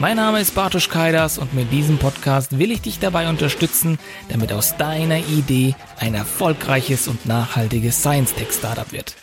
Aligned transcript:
Mein 0.00 0.16
Name 0.16 0.40
ist 0.40 0.56
Bartosz 0.56 0.88
Kaidas 0.88 1.38
und 1.38 1.54
mit 1.54 1.70
diesem 1.70 1.98
Podcast 1.98 2.58
will 2.58 2.72
ich 2.72 2.82
dich 2.82 2.98
dabei 2.98 3.28
unterstützen, 3.28 3.98
damit 4.28 4.52
aus 4.52 4.76
deiner 4.76 5.18
Idee 5.18 5.76
ein 6.00 6.14
erfolgreiches 6.14 7.06
und 7.06 7.26
nachhaltiges 7.26 8.00
Science-Tech-Startup 8.00 8.90
wird. 8.90 9.14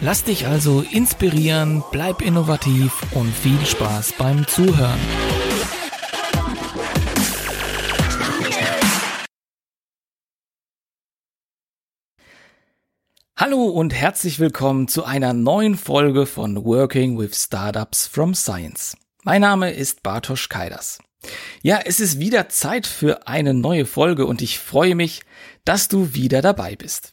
Lass 0.00 0.22
dich 0.22 0.46
also 0.46 0.84
inspirieren, 0.92 1.82
bleib 1.90 2.22
innovativ 2.22 2.92
und 3.12 3.34
viel 3.34 3.58
Spaß 3.66 4.14
beim 4.18 4.46
Zuhören. 4.46 5.00
Hallo 13.36 13.64
und 13.64 13.92
herzlich 13.94 14.38
willkommen 14.38 14.86
zu 14.86 15.04
einer 15.04 15.32
neuen 15.32 15.76
Folge 15.76 16.26
von 16.26 16.64
Working 16.64 17.18
with 17.18 17.34
Startups 17.34 18.06
from 18.06 18.34
Science. 18.34 18.99
Mein 19.22 19.42
Name 19.42 19.70
ist 19.70 20.02
Bartosz 20.02 20.48
Kaidas. 20.48 20.98
Ja, 21.60 21.80
es 21.84 22.00
ist 22.00 22.18
wieder 22.18 22.48
Zeit 22.48 22.86
für 22.86 23.28
eine 23.28 23.52
neue 23.52 23.84
Folge 23.84 24.24
und 24.24 24.40
ich 24.40 24.58
freue 24.58 24.94
mich, 24.94 25.20
dass 25.66 25.88
du 25.88 26.14
wieder 26.14 26.40
dabei 26.40 26.74
bist. 26.74 27.12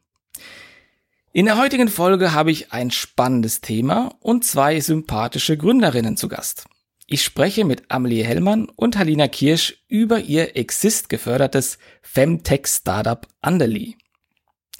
In 1.33 1.45
der 1.45 1.57
heutigen 1.57 1.87
Folge 1.87 2.33
habe 2.33 2.51
ich 2.51 2.73
ein 2.73 2.91
spannendes 2.91 3.61
Thema 3.61 4.15
und 4.19 4.43
zwei 4.43 4.79
sympathische 4.79 5.57
Gründerinnen 5.57 6.17
zu 6.17 6.27
Gast. 6.27 6.65
Ich 7.07 7.23
spreche 7.23 7.65
mit 7.65 7.83
Amelie 7.89 8.23
Hellmann 8.23 8.69
und 8.75 8.97
Halina 8.97 9.27
Kirsch 9.27 9.83
über 9.87 10.19
ihr 10.19 10.55
Exist 10.55 11.09
gefördertes 11.09 11.77
Femtech 12.01 12.67
Startup 12.67 13.27
Anderly. 13.41 13.97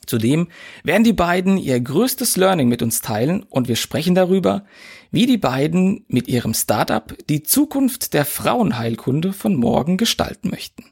Zudem 0.06 0.50
werden 0.84 1.04
die 1.04 1.14
beiden 1.14 1.58
ihr 1.58 1.80
größtes 1.80 2.36
Learning 2.36 2.68
mit 2.68 2.82
uns 2.82 3.02
teilen 3.02 3.44
und 3.44 3.68
wir 3.68 3.76
sprechen 3.76 4.16
darüber, 4.16 4.66
wie 5.12 5.26
die 5.26 5.38
beiden 5.38 6.06
mit 6.10 6.28
ihrem 6.28 6.54
Startup 6.54 7.16
die 7.30 7.44
Zukunft 7.44 8.14
der 8.14 8.26
Frauenheilkunde 8.26 9.32
von 9.32 9.56
morgen 9.56 9.98
gestalten 9.98 10.50
möchten. 10.50 10.91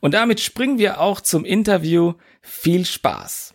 Und 0.00 0.14
damit 0.14 0.40
springen 0.40 0.78
wir 0.78 1.00
auch 1.00 1.20
zum 1.20 1.44
Interview. 1.44 2.14
Viel 2.40 2.84
Spaß. 2.84 3.54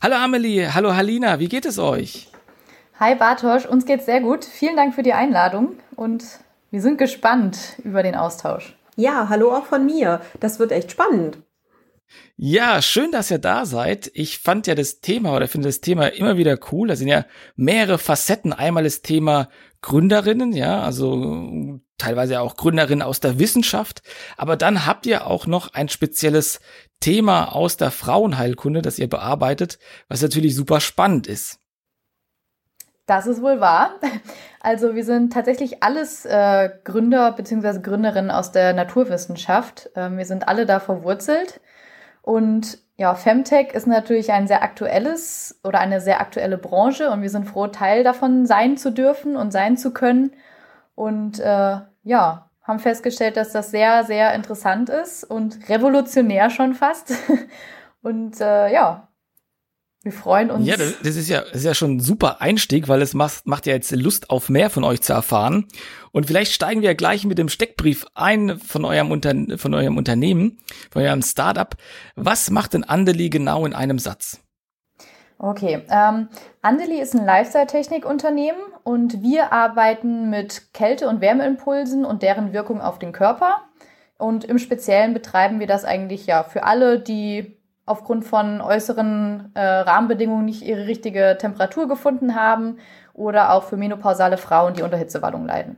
Hallo 0.00 0.16
Amelie, 0.16 0.74
hallo 0.74 0.94
Halina, 0.94 1.38
wie 1.38 1.48
geht 1.48 1.64
es 1.64 1.78
euch? 1.78 2.28
Hi 2.98 3.14
Bartosch, 3.14 3.66
uns 3.66 3.86
geht's 3.86 4.06
sehr 4.06 4.20
gut. 4.20 4.44
Vielen 4.44 4.76
Dank 4.76 4.94
für 4.94 5.02
die 5.02 5.12
Einladung 5.12 5.76
und 5.96 6.24
wir 6.70 6.80
sind 6.80 6.98
gespannt 6.98 7.76
über 7.84 8.02
den 8.02 8.14
Austausch. 8.14 8.76
Ja, 8.96 9.28
hallo 9.28 9.54
auch 9.54 9.66
von 9.66 9.86
mir. 9.86 10.20
Das 10.40 10.58
wird 10.58 10.72
echt 10.72 10.90
spannend. 10.90 11.38
Ja, 12.36 12.82
schön, 12.82 13.12
dass 13.12 13.30
ihr 13.30 13.38
da 13.38 13.66
seid. 13.66 14.10
Ich 14.14 14.38
fand 14.38 14.66
ja 14.66 14.74
das 14.74 15.00
Thema 15.00 15.36
oder 15.36 15.48
finde 15.48 15.68
das 15.68 15.80
Thema 15.80 16.08
immer 16.08 16.36
wieder 16.36 16.58
cool. 16.72 16.88
Da 16.88 16.96
sind 16.96 17.08
ja 17.08 17.24
mehrere 17.56 17.98
Facetten. 17.98 18.52
Einmal 18.52 18.84
das 18.84 19.02
Thema 19.02 19.48
Gründerinnen, 19.82 20.52
ja, 20.52 20.82
also 20.82 21.80
teilweise 21.98 22.40
auch 22.40 22.56
Gründerinnen 22.56 23.02
aus 23.02 23.20
der 23.20 23.38
Wissenschaft. 23.38 24.02
Aber 24.36 24.56
dann 24.56 24.86
habt 24.86 25.06
ihr 25.06 25.26
auch 25.26 25.46
noch 25.46 25.74
ein 25.74 25.88
spezielles 25.88 26.60
Thema 27.00 27.54
aus 27.54 27.76
der 27.76 27.90
Frauenheilkunde, 27.90 28.82
das 28.82 28.98
ihr 28.98 29.08
bearbeitet, 29.08 29.78
was 30.08 30.22
natürlich 30.22 30.54
super 30.54 30.80
spannend 30.80 31.26
ist. 31.26 31.58
Das 33.06 33.26
ist 33.26 33.42
wohl 33.42 33.60
wahr. 33.60 33.98
Also 34.64 34.94
wir 34.94 35.04
sind 35.04 35.32
tatsächlich 35.32 35.82
alles 35.82 36.24
äh, 36.24 36.70
Gründer 36.84 37.32
bzw. 37.32 37.80
Gründerinnen 37.80 38.30
aus 38.30 38.52
der 38.52 38.72
Naturwissenschaft. 38.74 39.90
Ähm, 39.96 40.18
wir 40.18 40.24
sind 40.24 40.46
alle 40.46 40.66
da 40.66 40.78
verwurzelt. 40.78 41.60
Und 42.22 42.78
ja, 42.96 43.14
Femtech 43.14 43.72
ist 43.74 43.86
natürlich 43.86 44.32
ein 44.32 44.46
sehr 44.46 44.62
aktuelles 44.62 45.60
oder 45.64 45.80
eine 45.80 46.00
sehr 46.00 46.20
aktuelle 46.20 46.56
Branche 46.56 47.10
und 47.10 47.22
wir 47.22 47.30
sind 47.30 47.46
froh, 47.46 47.66
Teil 47.66 48.04
davon 48.04 48.46
sein 48.46 48.76
zu 48.76 48.92
dürfen 48.92 49.36
und 49.36 49.50
sein 49.50 49.76
zu 49.76 49.92
können. 49.92 50.32
Und 50.94 51.40
äh, 51.40 51.80
ja, 52.04 52.48
haben 52.62 52.78
festgestellt, 52.78 53.36
dass 53.36 53.52
das 53.52 53.70
sehr, 53.70 54.04
sehr 54.04 54.34
interessant 54.34 54.88
ist 54.88 55.24
und 55.24 55.68
revolutionär 55.68 56.48
schon 56.50 56.74
fast. 56.74 57.12
und 58.02 58.40
äh, 58.40 58.72
ja, 58.72 59.08
wir 60.02 60.12
freuen 60.12 60.50
uns. 60.50 60.66
Ja, 60.66 60.76
das, 60.76 60.94
das, 61.02 61.16
ist 61.16 61.28
ja, 61.28 61.42
das 61.42 61.56
ist 61.56 61.64
ja 61.64 61.74
schon 61.74 61.96
ein 61.96 62.00
super 62.00 62.40
Einstieg, 62.40 62.88
weil 62.88 63.00
es 63.02 63.14
macht, 63.14 63.46
macht 63.46 63.66
ja 63.66 63.72
jetzt 63.72 63.92
Lust 63.92 64.30
auf 64.30 64.48
mehr 64.48 64.68
von 64.68 64.82
euch 64.82 65.00
zu 65.00 65.12
erfahren. 65.12 65.66
Und 66.10 66.26
vielleicht 66.26 66.52
steigen 66.52 66.80
wir 66.80 66.88
ja 66.88 66.94
gleich 66.94 67.24
mit 67.24 67.38
dem 67.38 67.48
Steckbrief 67.48 68.06
ein 68.14 68.58
von 68.58 68.84
eurem, 68.84 69.12
Unter 69.12 69.32
von 69.58 69.74
eurem 69.74 69.96
Unternehmen, 69.96 70.58
von 70.90 71.02
eurem 71.02 71.22
Startup. 71.22 71.76
Was 72.16 72.50
macht 72.50 72.74
denn 72.74 72.82
Andeli 72.82 73.30
genau 73.30 73.64
in 73.64 73.74
einem 73.74 74.00
Satz? 74.00 74.40
Okay, 75.38 75.82
ähm, 75.90 76.28
Andeli 76.62 77.00
ist 77.00 77.14
ein 77.14 77.24
Lifestyle-Technik-Unternehmen 77.24 78.60
und 78.84 79.22
wir 79.22 79.52
arbeiten 79.52 80.30
mit 80.30 80.72
Kälte- 80.72 81.08
und 81.08 81.20
Wärmeimpulsen 81.20 82.04
und 82.04 82.22
deren 82.22 82.52
Wirkung 82.52 82.80
auf 82.80 82.98
den 82.98 83.12
Körper. 83.12 83.62
Und 84.18 84.44
im 84.44 84.58
Speziellen 84.58 85.14
betreiben 85.14 85.58
wir 85.58 85.66
das 85.66 85.84
eigentlich 85.84 86.26
ja 86.26 86.44
für 86.44 86.62
alle, 86.62 87.00
die 87.00 87.56
aufgrund 87.84 88.24
von 88.24 88.60
äußeren 88.60 89.50
äh, 89.54 89.60
Rahmenbedingungen 89.60 90.44
nicht 90.44 90.62
ihre 90.62 90.86
richtige 90.86 91.36
Temperatur 91.38 91.88
gefunden 91.88 92.34
haben 92.34 92.78
oder 93.12 93.52
auch 93.52 93.64
für 93.64 93.76
menopausale 93.76 94.38
Frauen, 94.38 94.74
die 94.74 94.82
unter 94.82 94.96
Hitzewallung 94.96 95.46
leiden. 95.46 95.76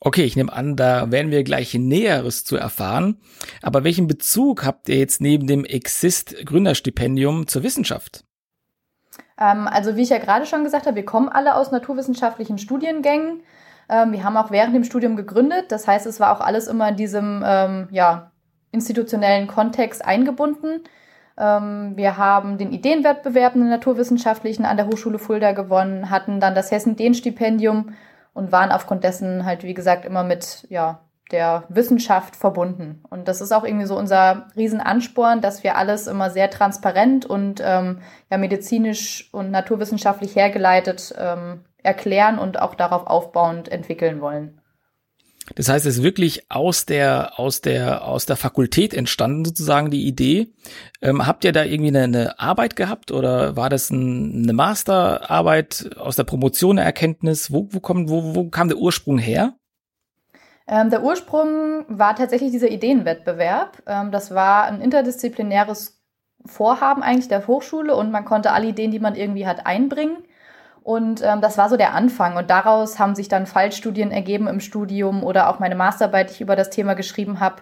Okay, 0.00 0.22
ich 0.22 0.36
nehme 0.36 0.52
an, 0.52 0.76
da 0.76 1.10
werden 1.10 1.32
wir 1.32 1.42
gleich 1.42 1.74
Näheres 1.74 2.44
zu 2.44 2.56
erfahren. 2.56 3.20
Aber 3.62 3.82
welchen 3.82 4.06
Bezug 4.06 4.64
habt 4.64 4.88
ihr 4.88 4.96
jetzt 4.96 5.20
neben 5.20 5.46
dem 5.48 5.64
Exist 5.64 6.36
Gründerstipendium 6.46 7.48
zur 7.48 7.64
Wissenschaft? 7.64 8.24
Ähm, 9.38 9.66
also 9.66 9.96
wie 9.96 10.02
ich 10.02 10.10
ja 10.10 10.18
gerade 10.18 10.46
schon 10.46 10.62
gesagt 10.62 10.86
habe, 10.86 10.96
wir 10.96 11.04
kommen 11.04 11.28
alle 11.28 11.56
aus 11.56 11.72
naturwissenschaftlichen 11.72 12.58
Studiengängen. 12.58 13.42
Ähm, 13.88 14.12
wir 14.12 14.22
haben 14.22 14.36
auch 14.36 14.52
während 14.52 14.74
dem 14.74 14.84
Studium 14.84 15.16
gegründet. 15.16 15.72
Das 15.72 15.88
heißt, 15.88 16.06
es 16.06 16.20
war 16.20 16.36
auch 16.36 16.40
alles 16.40 16.68
immer 16.68 16.88
in 16.90 16.96
diesem 16.96 17.42
ähm, 17.44 17.88
ja, 17.90 18.30
institutionellen 18.70 19.46
Kontext 19.46 20.04
eingebunden. 20.04 20.82
Ähm, 21.38 21.92
wir 21.96 22.16
haben 22.16 22.58
den 22.58 22.72
Ideenwettbewerb 22.72 23.54
in 23.54 23.62
den 23.62 23.70
Naturwissenschaftlichen 23.70 24.64
an 24.64 24.76
der 24.76 24.86
Hochschule 24.86 25.18
Fulda 25.18 25.52
gewonnen, 25.52 26.10
hatten 26.10 26.40
dann 26.40 26.54
das 26.54 26.70
Hessen-Dehn-Stipendium 26.70 27.94
und 28.34 28.52
waren 28.52 28.70
aufgrund 28.70 29.04
dessen 29.04 29.44
halt, 29.44 29.64
wie 29.64 29.74
gesagt, 29.74 30.04
immer 30.04 30.24
mit 30.24 30.66
ja, 30.68 31.00
der 31.30 31.64
Wissenschaft 31.68 32.36
verbunden. 32.36 33.02
Und 33.10 33.28
das 33.28 33.40
ist 33.40 33.52
auch 33.52 33.64
irgendwie 33.64 33.86
so 33.86 33.96
unser 33.96 34.46
Riesenansporn, 34.56 35.40
dass 35.40 35.62
wir 35.62 35.76
alles 35.76 36.06
immer 36.06 36.30
sehr 36.30 36.50
transparent 36.50 37.26
und 37.26 37.62
ähm, 37.64 38.00
ja, 38.30 38.38
medizinisch 38.38 39.28
und 39.32 39.50
naturwissenschaftlich 39.50 40.34
hergeleitet 40.36 41.14
ähm, 41.18 41.64
erklären 41.82 42.38
und 42.38 42.60
auch 42.60 42.74
darauf 42.74 43.06
aufbauend 43.06 43.68
entwickeln 43.70 44.20
wollen. 44.20 44.57
Das 45.54 45.68
heißt, 45.68 45.86
es 45.86 45.98
ist 45.98 46.02
wirklich 46.02 46.50
aus 46.50 46.86
der, 46.86 47.38
aus 47.38 47.60
der, 47.60 48.04
aus 48.04 48.26
der 48.26 48.36
Fakultät 48.36 48.94
entstanden, 48.94 49.44
sozusagen, 49.44 49.90
die 49.90 50.06
Idee. 50.06 50.52
Ähm, 51.02 51.26
habt 51.26 51.44
ihr 51.44 51.52
da 51.52 51.64
irgendwie 51.64 51.96
eine, 51.96 52.04
eine 52.04 52.40
Arbeit 52.40 52.76
gehabt 52.76 53.10
oder 53.10 53.56
war 53.56 53.70
das 53.70 53.90
ein, 53.90 54.42
eine 54.44 54.52
Masterarbeit 54.52 55.90
aus 55.98 56.16
der 56.16 56.24
Promotion 56.24 56.78
eine 56.78 56.86
Erkenntnis? 56.86 57.52
Wo, 57.52 57.68
wo, 57.70 57.80
kommt, 57.80 58.08
wo, 58.08 58.34
wo 58.34 58.48
kam 58.50 58.68
der 58.68 58.78
Ursprung 58.78 59.18
her? 59.18 59.54
Ähm, 60.66 60.90
der 60.90 61.02
Ursprung 61.02 61.84
war 61.88 62.14
tatsächlich 62.14 62.50
dieser 62.50 62.70
Ideenwettbewerb. 62.70 63.82
Ähm, 63.86 64.10
das 64.10 64.34
war 64.34 64.64
ein 64.64 64.80
interdisziplinäres 64.80 65.98
Vorhaben 66.44 67.02
eigentlich 67.02 67.28
der 67.28 67.46
Hochschule 67.46 67.96
und 67.96 68.10
man 68.10 68.24
konnte 68.24 68.52
alle 68.52 68.68
Ideen, 68.68 68.90
die 68.90 69.00
man 69.00 69.14
irgendwie 69.14 69.46
hat, 69.46 69.66
einbringen. 69.66 70.18
Und 70.88 71.20
ähm, 71.22 71.42
das 71.42 71.58
war 71.58 71.68
so 71.68 71.76
der 71.76 71.92
Anfang. 71.92 72.38
Und 72.38 72.48
daraus 72.48 72.98
haben 72.98 73.14
sich 73.14 73.28
dann 73.28 73.44
Fallstudien 73.44 74.10
ergeben 74.10 74.46
im 74.46 74.58
Studium 74.58 75.22
oder 75.22 75.50
auch 75.50 75.58
meine 75.58 75.74
Masterarbeit, 75.74 76.30
die 76.30 76.36
ich 76.36 76.40
über 76.40 76.56
das 76.56 76.70
Thema 76.70 76.94
geschrieben 76.94 77.40
habe. 77.40 77.56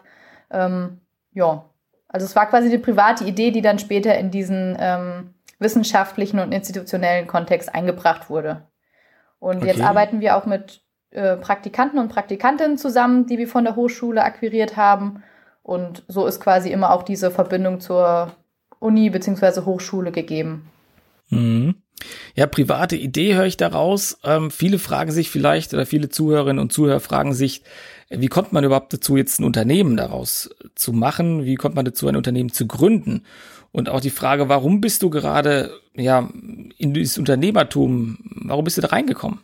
Ähm, 0.49 1.01
ja, 1.33 1.65
also 2.07 2.25
es 2.25 2.37
war 2.37 2.47
quasi 2.47 2.69
eine 2.69 2.79
private 2.79 3.25
Idee, 3.25 3.51
die 3.51 3.63
dann 3.63 3.81
später 3.81 4.17
in 4.17 4.31
diesen 4.31 4.77
ähm, 4.79 5.35
wissenschaftlichen 5.59 6.39
und 6.39 6.53
institutionellen 6.53 7.27
Kontext 7.27 7.75
eingebracht 7.75 8.31
wurde. 8.31 8.63
Und 9.41 9.57
okay. 9.57 9.67
jetzt 9.67 9.81
arbeiten 9.81 10.21
wir 10.21 10.37
auch 10.37 10.47
mit 10.47 10.83
äh, 11.11 11.37
Praktikanten 11.37 11.99
und 11.99 12.07
Praktikantinnen 12.07 12.79
zusammen, 12.79 13.27
die 13.27 13.39
wir 13.39 13.49
von 13.49 13.65
der 13.65 13.75
Hochschule 13.75 14.23
akquiriert 14.23 14.77
haben. 14.77 15.25
Und 15.65 16.05
so 16.07 16.27
ist 16.27 16.41
quasi 16.41 16.71
immer 16.71 16.93
auch 16.93 17.03
diese 17.03 17.33
Verbindung 17.33 17.81
zur 17.81 18.31
Uni 18.79 19.11
bzw. 19.11 19.63
Hochschule 19.63 20.13
gegeben. 20.13 20.71
Mhm. 21.31 21.83
Ja, 22.35 22.47
private 22.47 22.97
Idee 22.97 23.35
höre 23.35 23.47
ich 23.47 23.57
daraus. 23.57 24.19
Ähm, 24.25 24.51
viele 24.51 24.79
fragen 24.79 25.11
sich 25.11 25.31
vielleicht 25.31 25.73
oder 25.75 25.87
viele 25.87 26.09
Zuhörerinnen 26.09 26.61
und 26.61 26.73
Zuhörer 26.73 27.01
fragen 27.01 27.33
sich, 27.33 27.63
wie 28.09 28.29
kommt 28.29 28.53
man 28.53 28.65
überhaupt 28.65 28.93
dazu, 28.93 29.17
jetzt 29.17 29.41
ein 29.41 29.45
Unternehmen 29.45 29.97
daraus 29.97 30.51
zu 30.75 30.93
machen? 30.93 31.45
Wie 31.45 31.57
kommt 31.57 31.75
man 31.75 31.85
dazu, 31.85 32.07
ein 32.07 32.17
Unternehmen 32.17 32.53
zu 32.53 32.67
gründen? 32.67 33.25
Und 33.73 33.89
auch 33.89 34.01
die 34.01 34.11
Frage, 34.11 34.49
warum 34.49 34.81
bist 34.81 35.03
du 35.03 35.11
gerade 35.11 35.71
ja 35.95 36.29
in 36.79 36.95
dieses 36.95 37.19
Unternehmertum, 37.19 38.19
warum 38.47 38.65
bist 38.65 38.77
du 38.77 38.83
da 38.83 38.89
reingekommen? 38.89 39.41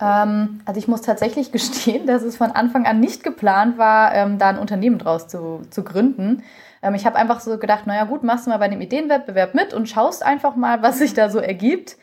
Ähm, 0.00 0.60
also 0.64 0.78
ich 0.78 0.88
muss 0.88 1.02
tatsächlich 1.02 1.52
gestehen, 1.52 2.06
dass 2.06 2.22
es 2.22 2.36
von 2.36 2.50
Anfang 2.50 2.84
an 2.86 3.00
nicht 3.00 3.22
geplant 3.22 3.78
war, 3.78 4.14
ähm, 4.14 4.38
da 4.38 4.48
ein 4.48 4.58
Unternehmen 4.58 4.98
draus 4.98 5.28
zu, 5.28 5.62
zu 5.70 5.84
gründen. 5.84 6.42
Ähm, 6.82 6.94
ich 6.94 7.06
habe 7.06 7.16
einfach 7.16 7.40
so 7.40 7.58
gedacht, 7.58 7.86
naja 7.86 8.04
gut, 8.04 8.22
machst 8.22 8.46
du 8.46 8.50
mal 8.50 8.58
bei 8.58 8.68
dem 8.68 8.80
Ideenwettbewerb 8.80 9.54
mit 9.54 9.72
und 9.72 9.88
schaust 9.88 10.24
einfach 10.24 10.56
mal, 10.56 10.82
was 10.82 10.98
sich 10.98 11.14
da 11.14 11.30
so 11.30 11.38
ergibt. 11.38 11.96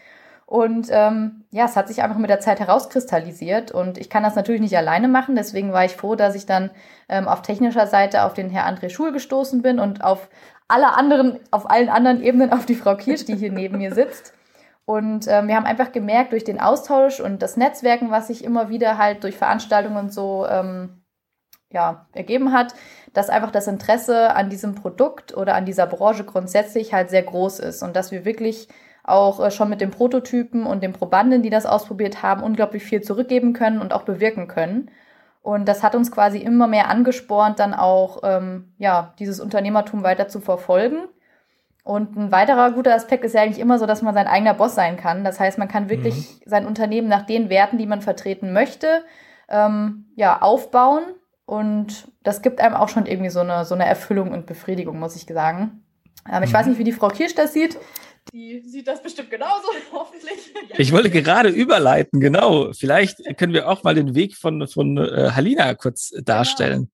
Und 0.46 0.88
ähm, 0.90 1.46
ja, 1.52 1.66
es 1.66 1.76
hat 1.76 1.88
sich 1.88 2.02
einfach 2.02 2.18
mit 2.18 2.31
der 2.31 2.40
Zeit 2.40 2.60
herauskristallisiert 2.60 3.72
und 3.72 4.00
ich 4.00 4.10
kann 4.10 4.24
das 4.24 4.36
natürlich 4.36 4.62
nicht 4.62 4.76
alleine 4.76 5.08
machen. 5.08 5.36
Deswegen 5.36 5.74
war 5.74 5.86
ich 5.86 5.96
froh, 5.96 6.16
dass 6.16 6.34
ich 6.34 6.48
dann 6.48 6.72
ähm, 7.08 7.28
auf 7.28 7.44
technischer 7.44 7.86
Seite 7.86 8.24
auf 8.24 8.34
den 8.34 8.50
Herr 8.50 8.68
André 8.68 8.90
Schul 8.90 9.12
gestoßen 9.12 9.62
bin 9.62 9.80
und 9.80 10.04
auf 10.04 10.28
alle 10.68 10.98
anderen, 10.98 11.40
auf 11.52 11.70
allen 11.70 11.90
anderen 11.90 12.24
Ebenen 12.24 12.52
auf 12.52 12.66
die 12.66 12.74
Frau 12.74 12.96
Kirsch, 12.96 13.26
die 13.26 13.36
hier 13.36 13.52
neben 13.52 13.78
mir 13.78 13.94
sitzt. 13.94 14.34
Und 14.86 15.28
ähm, 15.28 15.48
wir 15.48 15.56
haben 15.56 15.68
einfach 15.68 15.92
gemerkt, 15.92 16.31
durch 16.31 16.46
den 16.46 16.60
Austausch 16.60 17.20
und 17.20 17.44
das 17.44 17.56
Netzwerken, 17.56 18.10
was 18.10 18.26
sich 18.26 18.44
immer 18.44 18.70
wieder 18.70 18.98
halt 18.98 19.24
durch 19.24 19.38
Veranstaltungen 19.38 20.10
so 20.10 20.48
ähm, 20.50 21.04
ja, 21.72 22.08
ergeben 22.14 22.54
hat, 22.54 22.74
dass 23.14 23.30
einfach 23.30 23.52
das 23.52 23.68
Interesse 23.68 24.36
an 24.36 24.50
diesem 24.50 24.76
Produkt 24.76 25.36
oder 25.36 25.56
an 25.56 25.66
dieser 25.66 25.88
Branche 25.88 26.24
grundsätzlich 26.24 26.94
halt 26.94 27.10
sehr 27.10 27.24
groß 27.24 27.60
ist 27.60 27.84
und 27.84 27.96
dass 27.96 28.12
wir 28.12 28.26
wirklich 28.26 28.68
auch 29.04 29.44
äh, 29.44 29.52
schon 29.52 29.70
mit 29.70 29.82
den 29.82 29.92
Prototypen 29.92 30.66
und 30.66 30.84
den 30.84 30.94
Probanden, 30.94 31.42
die 31.42 31.50
das 31.50 31.66
ausprobiert 31.66 32.22
haben, 32.22 32.44
unglaublich 32.44 32.84
viel 32.84 33.02
zurückgeben 33.02 33.54
können 33.54 33.82
und 33.82 33.94
auch 33.94 34.04
bewirken 34.04 34.48
können. 34.48 34.92
Und 35.42 35.68
das 35.68 35.84
hat 35.84 35.96
uns 35.96 36.12
quasi 36.12 36.38
immer 36.40 36.68
mehr 36.68 36.90
angespornt, 36.90 37.60
dann 37.60 37.74
auch 37.74 38.20
ähm, 38.24 38.74
ja, 38.78 39.14
dieses 39.20 39.40
Unternehmertum 39.40 40.04
weiter 40.04 40.28
zu 40.28 40.40
verfolgen. 40.42 41.08
Und 41.84 42.16
ein 42.18 42.32
weiterer 42.32 42.72
guter 42.72 42.94
Aspekt 42.94 43.24
ist 43.24 43.34
ja 43.34 43.42
eigentlich 43.42 43.60
immer 43.60 43.80
so, 43.80 43.86
dass 43.86 44.02
man 44.02 44.14
sein 44.14 44.28
eigener 44.28 44.54
Boss 44.54 44.76
sein 44.76 44.98
kann. 44.98 45.24
Das 45.24 45.40
heißt, 45.40 45.58
man 45.58 45.70
kann 45.70 45.90
wirklich 45.90 46.16
mhm. 46.16 46.50
sein 46.50 46.68
Unternehmen 46.68 47.08
nach 47.08 47.26
den 47.26 47.50
Werten, 47.50 47.78
die 47.78 47.88
man 47.88 48.02
vertreten 48.02 48.54
möchte, 48.54 49.04
ähm, 49.48 50.06
ja, 50.16 50.42
aufbauen. 50.42 51.04
Und 51.50 52.07
das 52.22 52.44
gibt 52.44 52.62
einem 52.62 52.75
auch 52.75 52.90
schon 52.90 53.07
irgendwie 53.07 53.31
so 53.31 53.40
eine, 53.40 53.66
so 53.66 53.74
eine 53.74 53.88
Erfüllung 53.88 54.34
und 54.34 54.46
Befriedigung, 54.46 55.00
muss 55.00 55.16
ich 55.16 55.25
sagen. 55.25 55.84
Ähm, 56.31 56.44
ich 56.44 56.54
weiß 56.54 56.68
mhm. 56.68 56.74
nicht, 56.74 56.80
wie 56.80 56.84
die 56.84 56.92
Frau 56.92 57.07
Kirsch 57.07 57.34
das 57.34 57.54
sieht. 57.54 57.75
Die 58.31 58.62
sieht 58.68 58.88
das 58.88 59.01
bestimmt 59.01 59.31
genauso, 59.31 59.68
hoffentlich. 59.92 60.54
Ich 60.78 60.92
wollte 60.92 61.10
gerade 61.10 61.50
überleiten, 61.50 62.19
genau. 62.19 62.72
Vielleicht 62.74 63.36
können 63.40 63.54
wir 63.54 63.68
auch 63.68 63.81
mal 63.81 63.96
den 63.96 64.13
Weg 64.13 64.36
von, 64.36 64.68
von 64.68 64.98
äh, 64.98 65.31
Halina 65.31 65.74
kurz 65.74 66.13
darstellen. 66.24 66.81
Genau. 66.81 66.92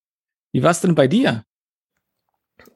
Wie 0.54 0.64
war 0.64 0.72
es 0.72 0.80
denn 0.80 0.96
bei 0.96 1.10
dir? 1.10 1.44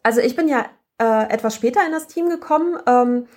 Also 0.03 0.19
ich 0.19 0.35
bin 0.35 0.49
ja 0.49 0.65
äh, 0.97 1.31
etwas 1.31 1.55
später 1.55 1.85
in 1.85 1.93
das 1.93 2.07
Team 2.07 2.27
gekommen 2.27 2.77
ähm, 2.87 3.27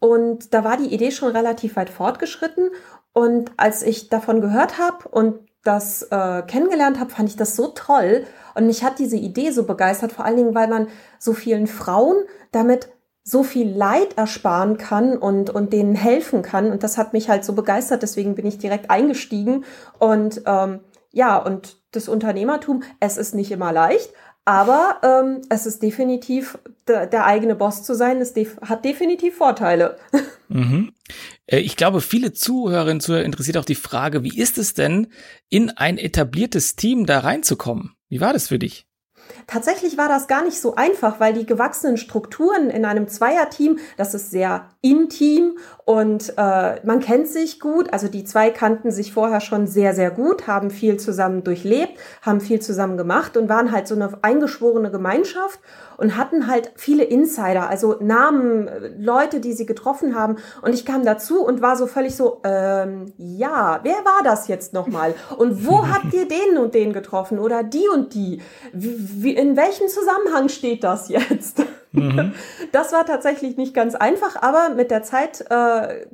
und 0.00 0.52
da 0.54 0.64
war 0.64 0.76
die 0.76 0.92
Idee 0.92 1.12
schon 1.12 1.30
relativ 1.30 1.76
weit 1.76 1.88
fortgeschritten. 1.88 2.70
Und 3.12 3.52
als 3.58 3.84
ich 3.84 4.08
davon 4.08 4.40
gehört 4.40 4.78
habe 4.78 5.08
und 5.08 5.49
das 5.62 6.02
äh, 6.10 6.42
kennengelernt 6.42 6.98
habe, 6.98 7.10
fand 7.10 7.28
ich 7.28 7.36
das 7.36 7.56
so 7.56 7.68
toll. 7.68 8.24
Und 8.54 8.66
mich 8.66 8.82
hat 8.82 8.98
diese 8.98 9.16
Idee 9.16 9.50
so 9.50 9.64
begeistert, 9.64 10.12
vor 10.12 10.24
allen 10.24 10.36
Dingen, 10.36 10.54
weil 10.54 10.68
man 10.68 10.88
so 11.18 11.32
vielen 11.32 11.66
Frauen 11.66 12.16
damit 12.52 12.88
so 13.22 13.42
viel 13.42 13.70
Leid 13.70 14.16
ersparen 14.16 14.78
kann 14.78 15.16
und, 15.16 15.50
und 15.50 15.72
denen 15.72 15.94
helfen 15.94 16.42
kann. 16.42 16.70
Und 16.70 16.82
das 16.82 16.98
hat 16.98 17.12
mich 17.12 17.28
halt 17.28 17.44
so 17.44 17.52
begeistert, 17.52 18.02
deswegen 18.02 18.34
bin 18.34 18.46
ich 18.46 18.58
direkt 18.58 18.90
eingestiegen. 18.90 19.64
Und 19.98 20.42
ähm, 20.46 20.80
ja, 21.12 21.36
und 21.36 21.76
das 21.92 22.08
Unternehmertum, 22.08 22.82
es 22.98 23.16
ist 23.16 23.34
nicht 23.34 23.50
immer 23.50 23.72
leicht, 23.72 24.12
aber 24.44 25.00
ähm, 25.02 25.42
es 25.48 25.66
ist 25.66 25.82
definitiv, 25.82 26.58
der, 26.88 27.06
der 27.06 27.26
eigene 27.26 27.54
Boss 27.54 27.82
zu 27.82 27.94
sein, 27.94 28.20
es 28.20 28.32
def 28.32 28.58
hat 28.60 28.84
definitiv 28.84 29.36
Vorteile. 29.36 29.98
Mhm. 30.52 30.90
Äh, 31.46 31.60
ich 31.60 31.76
glaube, 31.76 32.00
viele 32.00 32.32
Zuhörerinnen 32.32 32.96
und 32.96 33.02
Zuhörer 33.02 33.22
interessiert 33.22 33.56
auch 33.56 33.64
die 33.64 33.76
Frage, 33.76 34.24
wie 34.24 34.36
ist 34.36 34.58
es 34.58 34.74
denn, 34.74 35.06
in 35.48 35.70
ein 35.70 35.96
etabliertes 35.96 36.74
Team 36.74 37.06
da 37.06 37.20
reinzukommen? 37.20 37.94
Wie 38.08 38.20
war 38.20 38.32
das 38.32 38.48
für 38.48 38.58
dich? 38.58 38.88
Tatsächlich 39.46 39.98
war 39.98 40.08
das 40.08 40.28
gar 40.28 40.44
nicht 40.44 40.60
so 40.60 40.76
einfach, 40.76 41.18
weil 41.18 41.32
die 41.32 41.46
gewachsenen 41.46 41.96
Strukturen 41.96 42.70
in 42.70 42.84
einem 42.84 43.08
Zweierteam, 43.08 43.78
das 43.96 44.14
ist 44.14 44.30
sehr 44.30 44.66
intim 44.80 45.58
und 45.84 46.34
äh, 46.36 46.86
man 46.86 47.00
kennt 47.00 47.26
sich 47.26 47.58
gut. 47.58 47.92
Also 47.92 48.08
die 48.08 48.24
zwei 48.24 48.50
kannten 48.50 48.90
sich 48.90 49.12
vorher 49.12 49.40
schon 49.40 49.66
sehr, 49.66 49.94
sehr 49.94 50.10
gut, 50.10 50.46
haben 50.46 50.70
viel 50.70 50.98
zusammen 50.98 51.42
durchlebt, 51.42 51.98
haben 52.22 52.40
viel 52.40 52.60
zusammen 52.60 52.96
gemacht 52.96 53.36
und 53.36 53.48
waren 53.48 53.72
halt 53.72 53.88
so 53.88 53.94
eine 53.94 54.10
eingeschworene 54.22 54.90
Gemeinschaft 54.90 55.58
und 56.00 56.16
hatten 56.16 56.46
halt 56.46 56.72
viele 56.76 57.04
Insider, 57.04 57.68
also 57.68 57.96
Namen, 58.00 58.70
Leute, 58.98 59.38
die 59.38 59.52
sie 59.52 59.66
getroffen 59.66 60.14
haben. 60.14 60.36
Und 60.62 60.72
ich 60.72 60.86
kam 60.86 61.04
dazu 61.04 61.44
und 61.44 61.60
war 61.60 61.76
so 61.76 61.86
völlig 61.86 62.16
so, 62.16 62.40
ähm, 62.42 63.12
ja, 63.18 63.80
wer 63.82 63.96
war 63.96 64.22
das 64.24 64.48
jetzt 64.48 64.72
nochmal? 64.72 65.14
Und 65.36 65.66
wo 65.66 65.86
habt 65.86 66.14
ihr 66.14 66.26
den 66.26 66.56
und 66.56 66.74
den 66.74 66.94
getroffen? 66.94 67.38
Oder 67.38 67.62
die 67.62 67.86
und 67.92 68.14
die? 68.14 68.40
Wie, 68.72 68.96
wie, 69.22 69.34
in 69.34 69.56
welchem 69.56 69.88
Zusammenhang 69.88 70.48
steht 70.48 70.84
das 70.84 71.08
jetzt? 71.08 71.62
Mhm. 71.92 72.34
Das 72.72 72.92
war 72.92 73.04
tatsächlich 73.04 73.56
nicht 73.56 73.74
ganz 73.74 73.94
einfach, 73.94 74.40
aber 74.40 74.70
mit 74.70 74.90
der 74.90 75.02
Zeit 75.02 75.44
äh, 75.50 76.06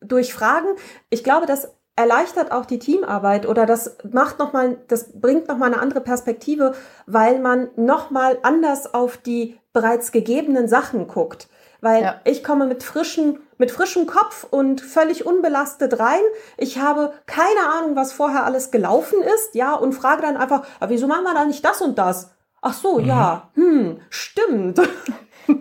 durch 0.00 0.32
Fragen, 0.32 0.68
ich 1.10 1.22
glaube, 1.22 1.46
das 1.46 1.68
erleichtert 1.96 2.52
auch 2.52 2.64
die 2.64 2.78
Teamarbeit 2.78 3.46
oder 3.46 3.66
das 3.66 3.96
macht 4.10 4.38
noch 4.38 4.52
mal, 4.52 4.78
das 4.86 5.20
bringt 5.20 5.48
noch 5.48 5.58
mal 5.58 5.66
eine 5.66 5.80
andere 5.80 6.00
Perspektive, 6.00 6.72
weil 7.06 7.40
man 7.40 7.68
noch 7.76 8.10
mal 8.10 8.38
anders 8.42 8.94
auf 8.94 9.16
die 9.16 9.58
bereits 9.72 10.12
gegebenen 10.12 10.68
Sachen 10.68 11.08
guckt. 11.08 11.48
Weil 11.80 12.02
ja. 12.02 12.20
ich 12.24 12.42
komme 12.42 12.66
mit 12.66 12.82
frischen, 12.82 13.40
mit 13.56 13.70
frischem 13.70 14.06
Kopf 14.06 14.46
und 14.48 14.80
völlig 14.80 15.26
unbelastet 15.26 15.98
rein. 16.00 16.22
Ich 16.56 16.78
habe 16.78 17.12
keine 17.26 17.68
Ahnung, 17.76 17.96
was 17.96 18.12
vorher 18.12 18.44
alles 18.44 18.70
gelaufen 18.70 19.20
ist, 19.22 19.54
ja, 19.54 19.74
und 19.74 19.92
frage 19.92 20.22
dann 20.22 20.36
einfach, 20.36 20.66
aber 20.80 20.90
wieso 20.90 21.06
machen 21.06 21.24
wir 21.24 21.34
da 21.34 21.44
nicht 21.44 21.64
das 21.64 21.80
und 21.80 21.98
das? 21.98 22.30
Ach 22.62 22.74
so, 22.74 22.98
mhm. 22.98 23.06
ja, 23.06 23.50
hm, 23.54 24.00
stimmt. 24.10 24.80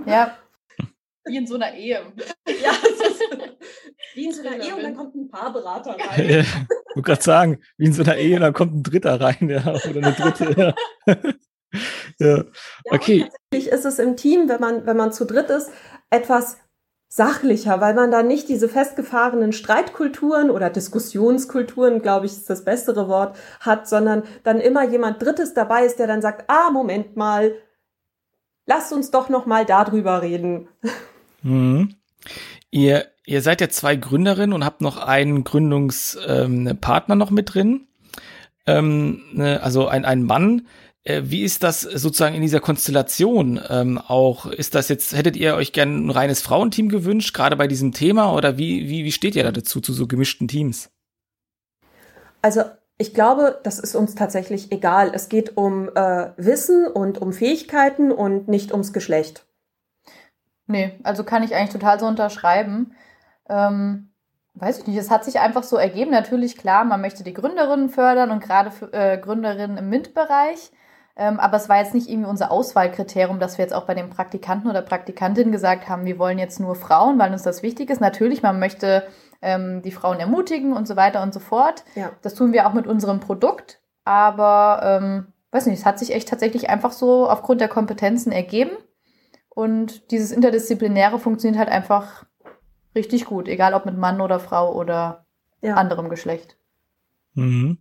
Ja, 0.05 0.37
wie 1.23 1.37
in 1.37 1.47
so 1.47 1.55
einer 1.55 1.73
Ehe. 1.73 2.01
Ja, 2.47 2.71
wie 4.15 4.25
in 4.25 4.33
so 4.33 4.41
einer 4.41 4.61
Ehe 4.63 4.75
und 4.75 4.83
dann 4.83 4.95
kommt 4.95 5.15
ein 5.15 5.29
Paarberater 5.29 5.91
rein. 5.99 6.29
Ja, 6.29 6.39
ich 6.39 6.55
wollte 6.95 7.01
gerade 7.03 7.21
sagen, 7.21 7.61
wie 7.77 7.85
in 7.85 7.93
so 7.93 8.03
einer 8.03 8.17
Ehe 8.17 8.35
und 8.35 8.41
dann 8.41 8.53
kommt 8.53 8.75
ein 8.75 8.83
Dritter 8.83 9.21
rein, 9.21 9.49
ja, 9.49 9.61
oder 9.61 10.07
eine 10.07 10.13
Dritte, 10.13 10.75
ja. 11.07 11.15
ja. 12.19 12.43
Okay. 12.89 13.19
Ja, 13.19 13.29
tatsächlich 13.29 13.71
ist 13.71 13.85
es 13.85 13.99
im 13.99 14.17
Team, 14.17 14.49
wenn 14.49 14.59
man, 14.59 14.85
wenn 14.85 14.97
man 14.97 15.13
zu 15.13 15.25
dritt 15.25 15.49
ist, 15.49 15.71
etwas 16.09 16.57
sachlicher, 17.09 17.79
weil 17.79 17.93
man 17.93 18.11
da 18.11 18.21
nicht 18.21 18.49
diese 18.49 18.67
festgefahrenen 18.67 19.53
Streitkulturen 19.53 20.49
oder 20.49 20.69
Diskussionskulturen, 20.69 22.01
glaube 22.01 22.25
ich, 22.25 22.33
ist 22.33 22.49
das 22.49 22.65
bessere 22.65 23.07
Wort, 23.07 23.37
hat, 23.59 23.87
sondern 23.87 24.23
dann 24.43 24.59
immer 24.59 24.83
jemand 24.83 25.21
Drittes 25.21 25.53
dabei 25.53 25.85
ist, 25.85 25.99
der 25.99 26.07
dann 26.07 26.21
sagt, 26.21 26.49
ah, 26.49 26.69
Moment 26.71 27.15
mal, 27.15 27.53
lasst 28.65 28.91
uns 28.91 29.09
doch 29.11 29.29
noch 29.29 29.45
mal 29.45 29.65
darüber 29.65 30.21
reden. 30.21 30.67
Mhm. 31.41 31.95
Ihr, 32.69 33.05
ihr 33.25 33.41
seid 33.41 33.61
ja 33.61 33.69
zwei 33.69 33.95
Gründerinnen 33.95 34.53
und 34.53 34.65
habt 34.65 34.81
noch 34.81 34.97
einen 34.97 35.43
Gründungspartner 35.45 37.13
ähm, 37.13 37.17
noch 37.17 37.31
mit 37.31 37.53
drin. 37.53 37.87
Ähm, 38.65 39.23
ne, 39.31 39.63
also 39.63 39.87
ein, 39.87 40.03
ein 40.03 40.23
Mann. 40.23 40.67
Äh, 41.07 41.29
wie 41.31 41.43
ist 41.43 41.63
das 41.63 41.81
sozusagen 41.81 42.35
in 42.35 42.41
dieser 42.41 42.59
Konstellation 42.59 43.61
ähm, 43.69 43.97
auch? 43.97 44.45
Ist 44.45 44.75
das 44.75 44.89
jetzt, 44.89 45.15
hättet 45.15 45.37
ihr 45.37 45.55
euch 45.55 45.71
gern 45.71 46.07
ein 46.07 46.09
reines 46.09 46.41
Frauenteam 46.41 46.89
gewünscht, 46.89 47.33
gerade 47.33 47.55
bei 47.55 47.67
diesem 47.67 47.93
Thema? 47.93 48.33
Oder 48.33 48.57
wie, 48.57 48.89
wie, 48.89 49.05
wie 49.05 49.11
steht 49.13 49.35
ihr 49.35 49.43
da 49.43 49.51
dazu, 49.51 49.79
zu 49.79 49.93
so 49.93 50.05
gemischten 50.05 50.49
Teams? 50.49 50.89
Also 52.41 52.63
ich 52.97 53.13
glaube, 53.13 53.59
das 53.63 53.79
ist 53.79 53.95
uns 53.95 54.15
tatsächlich 54.15 54.71
egal. 54.71 55.11
Es 55.13 55.29
geht 55.29 55.55
um 55.55 55.89
äh, 55.95 56.31
Wissen 56.35 56.87
und 56.87 57.19
um 57.19 57.31
Fähigkeiten 57.31 58.11
und 58.11 58.49
nicht 58.49 58.73
ums 58.73 58.91
Geschlecht. 58.91 59.45
Nee, 60.65 60.99
also 61.03 61.23
kann 61.23 61.43
ich 61.43 61.55
eigentlich 61.55 61.71
total 61.71 62.01
so 62.01 62.05
unterschreiben. 62.05 62.95
Ähm, 63.47 64.09
weiß 64.55 64.79
ich 64.79 64.87
nicht, 64.87 64.97
es 64.97 65.09
hat 65.09 65.23
sich 65.23 65.39
einfach 65.39 65.63
so 65.63 65.77
ergeben. 65.77 66.11
Natürlich, 66.11 66.57
klar, 66.57 66.83
man 66.83 66.99
möchte 66.99 67.23
die 67.23 67.33
Gründerinnen 67.33 67.87
fördern 67.87 68.31
und 68.31 68.43
gerade 68.43 68.71
für, 68.71 68.91
äh, 68.91 69.17
Gründerinnen 69.17 69.77
im 69.77 69.89
MINT-Bereich. 69.89 70.71
Ähm, 71.19 71.39
aber 71.39 71.57
es 71.57 71.67
war 71.67 71.79
jetzt 71.79 71.95
nicht 71.95 72.09
irgendwie 72.09 72.29
unser 72.29 72.51
Auswahlkriterium, 72.51 73.39
dass 73.39 73.57
wir 73.57 73.65
jetzt 73.65 73.73
auch 73.73 73.85
bei 73.85 73.95
den 73.95 74.11
Praktikanten 74.11 74.69
oder 74.69 74.83
Praktikantinnen 74.83 75.51
gesagt 75.51 75.89
haben, 75.89 76.05
wir 76.05 76.19
wollen 76.19 76.37
jetzt 76.37 76.59
nur 76.59 76.75
Frauen, 76.75 77.17
weil 77.17 77.31
uns 77.31 77.41
das 77.41 77.63
wichtig 77.63 77.89
ist. 77.89 77.99
Natürlich, 77.99 78.43
man 78.43 78.59
möchte 78.59 79.07
ähm, 79.41 79.81
die 79.81 79.91
Frauen 79.91 80.19
ermutigen 80.19 80.73
und 80.73 80.87
so 80.87 80.95
weiter 80.95 81.23
und 81.23 81.33
so 81.33 81.39
fort. 81.39 81.83
Ja. 81.95 82.11
Das 82.21 82.35
tun 82.35 82.53
wir 82.53 82.67
auch 82.67 82.73
mit 82.73 82.85
unserem 82.85 83.19
Produkt. 83.19 83.81
Aber, 84.05 84.81
ähm, 84.83 85.33
weiß 85.51 85.65
nicht, 85.65 85.79
es 85.79 85.85
hat 85.85 85.97
sich 85.97 86.13
echt 86.13 86.29
tatsächlich 86.29 86.69
einfach 86.69 86.91
so 86.91 87.27
aufgrund 87.27 87.61
der 87.61 87.67
Kompetenzen 87.67 88.31
ergeben. 88.31 88.71
Und 89.49 90.11
dieses 90.11 90.31
Interdisziplinäre 90.31 91.17
funktioniert 91.17 91.57
halt 91.57 91.69
einfach 91.69 92.25
richtig 92.93 93.25
gut, 93.25 93.47
egal 93.47 93.73
ob 93.73 93.85
mit 93.85 93.97
Mann 93.97 94.21
oder 94.21 94.39
Frau 94.39 94.73
oder 94.73 95.25
ja. 95.61 95.75
anderem 95.75 96.09
Geschlecht. 96.09 96.57
Mhm. 97.33 97.79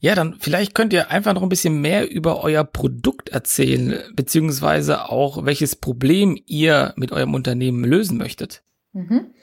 Ja, 0.00 0.14
dann 0.14 0.36
vielleicht 0.38 0.74
könnt 0.74 0.92
ihr 0.92 1.10
einfach 1.10 1.34
noch 1.34 1.42
ein 1.42 1.48
bisschen 1.48 1.80
mehr 1.80 2.08
über 2.08 2.44
euer 2.44 2.64
Produkt 2.64 3.30
erzählen, 3.30 3.98
beziehungsweise 4.14 5.10
auch 5.10 5.44
welches 5.44 5.74
Problem 5.74 6.40
ihr 6.46 6.92
mit 6.96 7.10
eurem 7.10 7.34
Unternehmen 7.34 7.84
lösen 7.84 8.18
möchtet. 8.18 8.62
Mhm. 8.92 9.34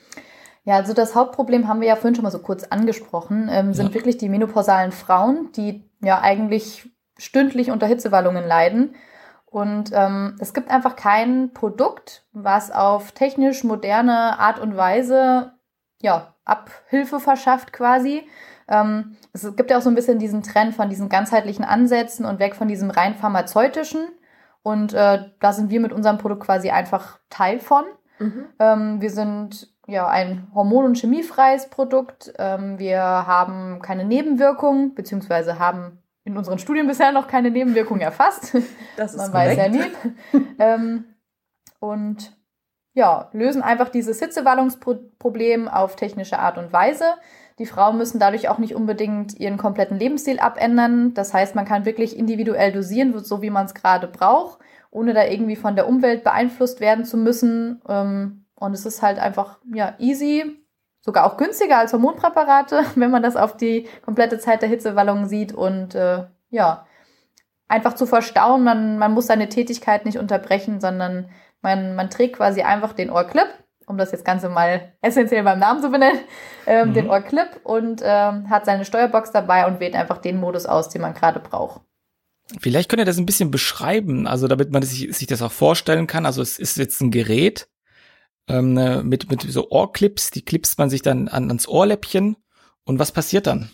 Ja, 0.64 0.78
also 0.78 0.94
das 0.94 1.14
Hauptproblem 1.14 1.68
haben 1.68 1.82
wir 1.82 1.88
ja 1.88 1.96
vorhin 1.96 2.16
schon 2.16 2.24
mal 2.24 2.32
so 2.32 2.40
kurz 2.40 2.64
angesprochen, 2.64 3.50
ähm, 3.52 3.74
sind 3.74 3.90
ja. 3.90 3.94
wirklich 3.94 4.18
die 4.18 4.30
menopausalen 4.30 4.92
Frauen, 4.92 5.52
die 5.56 5.84
ja 6.02 6.22
eigentlich 6.22 6.90
stündlich 7.18 7.70
unter 7.70 7.86
Hitzewallungen 7.86 8.48
leiden. 8.48 8.96
Und 9.46 9.92
ähm, 9.94 10.36
es 10.40 10.54
gibt 10.54 10.72
einfach 10.72 10.96
kein 10.96 11.54
Produkt, 11.54 12.26
was 12.34 12.72
auf 12.72 13.12
technisch 13.12 13.64
moderne 13.64 14.40
Art 14.40 14.60
und 14.60 14.76
Weise 14.76 15.54
ja, 16.02 16.36
Abhilfe 16.46 17.20
verschafft 17.20 17.72
quasi. 17.72 18.24
Ähm, 18.68 19.16
es 19.34 19.56
gibt 19.56 19.70
ja 19.70 19.78
auch 19.78 19.82
so 19.82 19.90
ein 19.90 19.96
bisschen 19.96 20.20
diesen 20.20 20.44
Trend 20.44 20.74
von 20.74 20.90
diesen 20.90 21.10
ganzheitlichen 21.10 21.66
Ansätzen 21.66 22.26
und 22.26 22.40
weg 22.40 22.56
von 22.56 22.68
diesem 22.68 22.90
rein 22.90 23.16
pharmazeutischen. 23.16 24.08
Und 24.64 24.94
äh, 24.94 25.20
da 25.40 25.54
sind 25.54 25.70
wir 25.70 25.80
mit 25.80 25.94
unserem 25.94 26.18
Produkt 26.18 26.44
quasi 26.44 26.72
einfach 26.72 27.20
Teil 27.30 27.60
von. 27.60 27.84
Mhm. 28.20 28.46
Ähm, 28.60 29.02
wir 29.02 29.12
sind 29.12 29.70
ja 29.88 30.08
ein 30.08 30.48
hormon- 30.56 30.86
und 30.86 30.98
chemiefreies 30.98 31.70
Produkt. 31.70 32.34
Ähm, 32.40 32.80
wir 32.80 33.00
haben 33.02 33.82
keine 33.82 34.06
Nebenwirkungen, 34.06 34.96
beziehungsweise 34.96 35.60
haben 35.60 36.00
in 36.24 36.36
unseren 36.36 36.58
Studien 36.58 36.88
bisher 36.88 37.12
noch 37.12 37.28
keine 37.28 37.52
Nebenwirkungen 37.52 38.02
erfasst. 38.02 38.56
Das 38.98 39.14
ist 39.16 39.18
Man 39.18 39.32
korrekt. 39.32 39.58
weiß 39.60 39.66
ja 39.66 39.70
nie. 39.70 40.46
ähm, 40.60 41.06
und 41.80 42.36
ja, 42.94 43.30
lösen 43.34 43.62
einfach 43.62 43.90
dieses 43.90 44.20
Hitzewallungsproblem 44.20 45.68
auf 45.68 45.96
technische 45.98 46.40
Art 46.40 46.58
und 46.58 46.72
Weise. 46.74 47.06
Die 47.60 47.66
Frauen 47.66 47.98
müssen 47.98 48.20
dadurch 48.20 48.50
auch 48.50 48.58
nicht 48.58 48.76
unbedingt 48.76 49.40
ihren 49.40 49.58
kompletten 49.58 49.98
Lebensstil 49.98 50.40
abändern. 50.40 51.14
Das 51.14 51.34
heißt, 51.34 51.56
man 51.56 51.66
kann 51.66 51.86
wirklich 51.86 52.18
individuell 52.18 52.74
dosieren, 52.74 53.18
so 53.18 53.42
wie 53.42 53.50
man 53.50 53.66
es 53.66 53.74
gerade 53.74 54.08
braucht, 54.08 54.60
ohne 54.92 55.14
da 55.14 55.24
irgendwie 55.24 55.56
von 55.56 55.76
der 55.76 55.88
Umwelt 55.88 56.24
beeinflusst 56.24 56.82
werden 56.82 57.06
zu 57.06 57.18
müssen. 57.18 57.82
Ähm, 57.88 58.46
und 58.56 58.74
es 58.74 58.86
ist 58.86 59.02
halt 59.02 59.20
einfach 59.20 59.60
ja 59.74 59.96
easy, 60.00 60.66
sogar 61.02 61.26
auch 61.26 61.38
günstiger 61.38 61.78
als 61.78 61.94
Hormonpräparate, 61.94 62.84
wenn 62.96 63.12
man 63.12 63.24
das 63.24 63.38
auf 63.38 63.56
die 63.56 63.88
komplette 64.04 64.38
Zeit 64.40 64.62
der 64.62 64.70
Hitzewallung 64.70 65.28
sieht 65.28 65.54
und 65.54 65.96
äh, 65.96 66.26
ja 66.50 66.86
einfach 67.68 67.94
zu 67.94 68.06
verstauen. 68.06 68.64
Man, 68.64 68.98
man 68.98 69.14
muss 69.14 69.28
seine 69.28 69.48
Tätigkeit 69.48 70.06
nicht 70.06 70.18
unterbrechen, 70.18 70.82
sondern 70.82 71.30
man, 71.62 71.96
man 71.96 72.10
trägt 72.10 72.36
quasi 72.36 72.64
einfach 72.64 72.94
den 72.94 73.10
Ohrclip 73.10 73.48
um 73.88 73.98
das 73.98 74.12
jetzt 74.12 74.26
Ganze 74.26 74.50
mal 74.50 74.94
essentiell 75.02 75.44
beim 75.44 75.60
Namen 75.60 75.82
zu 75.82 75.90
benennen, 75.90 76.20
ähm, 76.66 76.90
mhm. 76.90 76.94
den 76.94 77.10
Ohrclip 77.10 77.62
und 77.64 78.02
ähm, 78.04 78.50
hat 78.50 78.66
seine 78.66 78.86
Steuerbox 78.86 79.32
dabei 79.32 79.68
und 79.68 79.80
wählt 79.80 79.96
einfach 79.96 80.18
den 80.18 80.38
Modus 80.38 80.66
aus, 80.66 80.90
den 80.90 81.02
man 81.02 81.14
gerade 81.14 81.40
braucht. 81.40 81.82
Vielleicht 82.60 82.90
könnt 82.90 83.00
ihr 83.00 83.06
das 83.06 83.18
ein 83.18 83.26
bisschen 83.26 83.50
beschreiben, 83.50 84.28
also 84.28 84.48
damit 84.48 84.72
man 84.72 84.84
sich, 84.84 85.16
sich 85.16 85.28
das 85.28 85.42
auch 85.42 85.52
vorstellen 85.52 86.06
kann. 86.06 86.26
Also 86.26 86.42
es 86.42 86.60
ist 86.60 86.78
jetzt 86.78 87.02
ein 87.02 87.10
Gerät 87.10 87.68
ähm, 88.48 88.78
äh, 88.78 89.02
mit, 89.04 89.30
mit 89.30 89.42
so 89.42 89.70
Ohrclips, 89.70 90.30
die 90.30 90.46
klipst 90.46 90.78
man 90.78 90.90
sich 90.90 91.02
dann 91.02 91.28
an, 91.28 91.48
ans 91.48 91.68
Ohrläppchen. 91.68 92.38
Und 92.84 93.00
was 93.00 93.12
passiert 93.12 93.48
dann? 93.48 93.72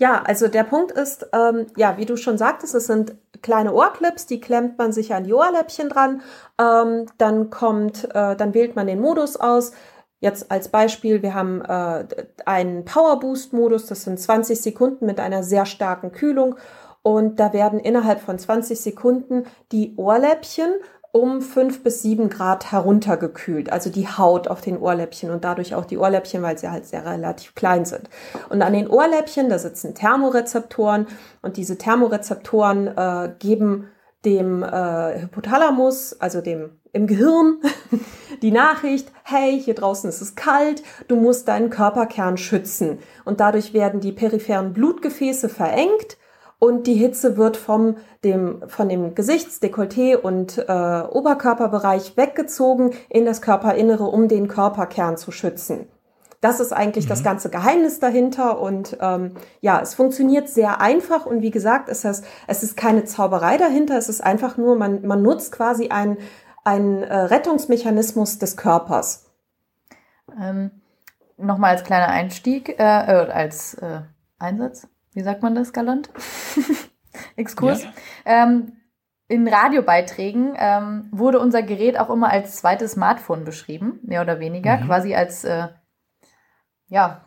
Ja, 0.00 0.22
also 0.22 0.46
der 0.46 0.62
Punkt 0.62 0.92
ist, 0.92 1.26
ähm, 1.32 1.66
ja, 1.76 1.96
wie 1.96 2.04
du 2.06 2.16
schon 2.16 2.38
sagtest, 2.38 2.74
es 2.74 2.86
sind 2.86 3.16
kleine 3.42 3.72
Ohrclips, 3.74 4.26
die 4.26 4.40
klemmt 4.40 4.78
man 4.78 4.92
sich 4.92 5.12
an 5.12 5.24
die 5.24 5.32
Ohrläppchen 5.32 5.88
dran. 5.88 6.22
Ähm, 6.60 7.06
dann 7.18 7.50
kommt, 7.50 8.04
äh, 8.14 8.36
dann 8.36 8.54
wählt 8.54 8.76
man 8.76 8.86
den 8.86 9.00
Modus 9.00 9.36
aus. 9.36 9.72
Jetzt 10.20 10.52
als 10.52 10.68
Beispiel, 10.68 11.22
wir 11.22 11.34
haben 11.34 11.62
äh, 11.62 12.06
einen 12.46 12.84
Power 12.84 13.18
Boost 13.18 13.52
Modus, 13.52 13.86
das 13.86 14.04
sind 14.04 14.20
20 14.20 14.60
Sekunden 14.60 15.04
mit 15.04 15.18
einer 15.18 15.42
sehr 15.42 15.66
starken 15.66 16.12
Kühlung. 16.12 16.56
Und 17.02 17.40
da 17.40 17.52
werden 17.52 17.80
innerhalb 17.80 18.20
von 18.20 18.38
20 18.38 18.80
Sekunden 18.80 19.46
die 19.72 19.94
Ohrläppchen 19.96 20.74
um 21.18 21.42
fünf 21.42 21.82
bis 21.82 22.02
sieben 22.02 22.28
Grad 22.28 22.72
heruntergekühlt, 22.72 23.72
also 23.72 23.90
die 23.90 24.08
Haut 24.08 24.48
auf 24.48 24.60
den 24.60 24.78
Ohrläppchen 24.78 25.30
und 25.30 25.44
dadurch 25.44 25.74
auch 25.74 25.84
die 25.84 25.98
Ohrläppchen, 25.98 26.42
weil 26.42 26.58
sie 26.58 26.70
halt 26.70 26.86
sehr 26.86 27.04
relativ 27.04 27.54
klein 27.54 27.84
sind. 27.84 28.08
Und 28.48 28.62
an 28.62 28.72
den 28.72 28.88
Ohrläppchen, 28.88 29.48
da 29.48 29.58
sitzen 29.58 29.94
Thermorezeptoren 29.94 31.06
und 31.42 31.56
diese 31.56 31.78
Thermorezeptoren 31.78 32.86
äh, 32.88 33.32
geben 33.38 33.88
dem 34.24 34.62
äh, 34.62 35.20
Hypothalamus, 35.22 36.20
also 36.20 36.40
dem 36.40 36.78
im 36.92 37.06
Gehirn, 37.06 37.58
die 38.42 38.50
Nachricht, 38.50 39.12
hey, 39.22 39.60
hier 39.60 39.74
draußen 39.74 40.08
ist 40.08 40.20
es 40.20 40.34
kalt, 40.34 40.82
du 41.06 41.16
musst 41.16 41.48
deinen 41.48 41.70
Körperkern 41.70 42.36
schützen. 42.36 42.98
Und 43.24 43.40
dadurch 43.40 43.74
werden 43.74 44.00
die 44.00 44.12
peripheren 44.12 44.72
Blutgefäße 44.72 45.48
verengt 45.48 46.16
und 46.58 46.86
die 46.86 46.94
Hitze 46.94 47.36
wird 47.36 47.56
vom 47.56 47.96
dem 48.24 48.62
von 48.68 48.88
dem 48.88 49.14
Gesichtsdekolleté 49.14 50.16
und 50.16 50.58
äh, 50.58 50.62
Oberkörperbereich 51.08 52.16
weggezogen 52.16 52.92
in 53.08 53.24
das 53.24 53.42
Körperinnere, 53.42 54.04
um 54.04 54.28
den 54.28 54.48
Körperkern 54.48 55.16
zu 55.16 55.30
schützen. 55.30 55.86
Das 56.40 56.60
ist 56.60 56.72
eigentlich 56.72 57.06
mhm. 57.06 57.10
das 57.10 57.24
ganze 57.24 57.50
Geheimnis 57.50 58.00
dahinter 58.00 58.60
und 58.60 58.96
ähm, 59.00 59.34
ja, 59.60 59.80
es 59.80 59.94
funktioniert 59.94 60.48
sehr 60.48 60.80
einfach 60.80 61.26
und 61.26 61.42
wie 61.42 61.50
gesagt, 61.50 61.88
es 61.88 62.04
ist, 62.04 62.24
es 62.46 62.62
ist 62.62 62.76
keine 62.76 63.04
Zauberei 63.04 63.56
dahinter, 63.56 63.96
es 63.96 64.08
ist 64.08 64.20
einfach 64.20 64.56
nur, 64.56 64.76
man, 64.76 65.06
man 65.06 65.22
nutzt 65.22 65.52
quasi 65.52 65.88
einen, 65.88 66.18
einen 66.64 67.02
äh, 67.02 67.14
Rettungsmechanismus 67.14 68.38
des 68.38 68.56
Körpers. 68.56 69.26
Ähm, 70.40 70.70
Nochmal 71.40 71.76
als 71.76 71.84
kleiner 71.84 72.08
Einstieg, 72.08 72.68
äh, 72.68 72.82
äh, 72.82 73.30
als 73.30 73.74
äh, 73.74 74.00
Einsatz 74.40 74.88
wie 75.18 75.22
sagt 75.22 75.42
man 75.42 75.56
das 75.56 75.72
galant? 75.72 76.10
Exkurs. 77.36 77.82
Ja. 77.82 77.90
Ähm, 78.24 78.76
in 79.26 79.48
Radiobeiträgen 79.48 80.54
ähm, 80.56 81.08
wurde 81.10 81.40
unser 81.40 81.62
Gerät 81.62 81.98
auch 81.98 82.08
immer 82.08 82.30
als 82.30 82.54
zweites 82.54 82.92
Smartphone 82.92 83.44
beschrieben, 83.44 83.98
mehr 84.04 84.22
oder 84.22 84.38
weniger, 84.38 84.76
mhm. 84.76 84.86
quasi 84.86 85.16
als 85.16 85.42
äh, 85.42 85.66
ja 86.86 87.24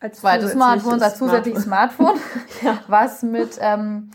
als 0.00 0.20
zweites 0.20 0.52
Smartphone, 0.52 1.02
als 1.02 1.18
zusätzliches 1.18 1.64
Smartphone, 1.64 2.18
ja. 2.62 2.80
was 2.88 3.22
mit 3.22 3.58
ähm, 3.60 4.10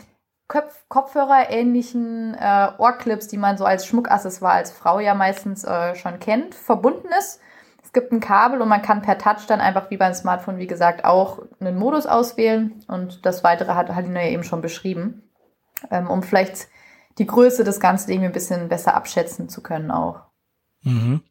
Kopf 0.47 0.85
Kopfhörer-ähnlichen 0.89 2.33
äh, 2.33 2.71
Ohrclips, 2.79 3.27
die 3.27 3.37
man 3.37 3.59
so 3.59 3.65
als 3.65 3.85
Schmuckaccessoire 3.85 4.55
als 4.55 4.71
Frau 4.71 4.99
ja 4.99 5.13
meistens 5.13 5.63
äh, 5.65 5.93
schon 5.93 6.17
kennt, 6.17 6.55
verbunden 6.55 7.09
ist. 7.19 7.39
Es 7.89 7.93
gibt 7.93 8.11
ein 8.11 8.19
Kabel 8.19 8.61
und 8.61 8.69
man 8.69 8.83
kann 8.83 9.01
per 9.01 9.17
Touch 9.17 9.47
dann 9.47 9.61
einfach 9.61 9.89
wie 9.89 9.97
beim 9.97 10.13
Smartphone, 10.13 10.59
wie 10.59 10.67
gesagt, 10.67 11.05
auch 11.05 11.39
einen 11.59 11.75
Modus 11.75 12.05
auswählen. 12.05 12.83
Und 12.87 13.25
das 13.25 13.43
weitere 13.43 13.73
hat 13.73 13.89
Halina 13.89 14.21
ja 14.21 14.29
eben 14.29 14.43
schon 14.43 14.61
beschrieben, 14.61 15.23
ähm, 15.89 16.07
um 16.07 16.21
vielleicht 16.21 16.67
die 17.17 17.25
Größe 17.25 17.63
des 17.63 17.79
Ganzen 17.79 18.11
irgendwie 18.11 18.27
ein 18.27 18.31
bisschen 18.31 18.69
besser 18.69 18.93
abschätzen 18.93 19.49
zu 19.49 19.63
können 19.63 19.89
auch. 19.89 20.19
Mhm. 20.83 21.21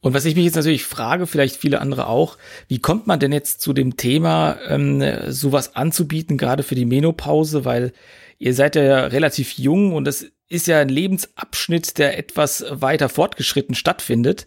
Und 0.00 0.12
was 0.12 0.26
ich 0.26 0.36
mich 0.36 0.44
jetzt 0.44 0.56
natürlich 0.56 0.84
frage, 0.84 1.26
vielleicht 1.26 1.56
viele 1.56 1.80
andere 1.80 2.06
auch, 2.06 2.36
wie 2.68 2.80
kommt 2.80 3.06
man 3.06 3.18
denn 3.18 3.32
jetzt 3.32 3.62
zu 3.62 3.72
dem 3.72 3.96
Thema, 3.96 4.58
ähm, 4.68 5.02
sowas 5.28 5.74
anzubieten, 5.74 6.36
gerade 6.36 6.64
für 6.64 6.74
die 6.74 6.84
Menopause, 6.84 7.64
weil 7.64 7.94
ihr 8.36 8.52
seid 8.52 8.76
ja 8.76 9.06
relativ 9.06 9.52
jung 9.52 9.94
und 9.94 10.04
das 10.04 10.26
ist 10.54 10.66
ja 10.66 10.78
ein 10.78 10.88
Lebensabschnitt, 10.88 11.98
der 11.98 12.18
etwas 12.18 12.64
weiter 12.70 13.08
fortgeschritten 13.08 13.74
stattfindet 13.74 14.46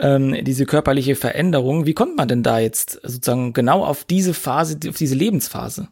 ähm, 0.00 0.36
diese 0.44 0.66
körperliche 0.66 1.14
Veränderung. 1.14 1.86
Wie 1.86 1.94
kommt 1.94 2.16
man 2.16 2.28
denn 2.28 2.42
da 2.42 2.58
jetzt 2.58 3.00
sozusagen 3.02 3.52
genau 3.52 3.84
auf 3.84 4.04
diese 4.04 4.34
Phase, 4.34 4.78
auf 4.88 4.96
diese 4.96 5.14
Lebensphase? 5.14 5.88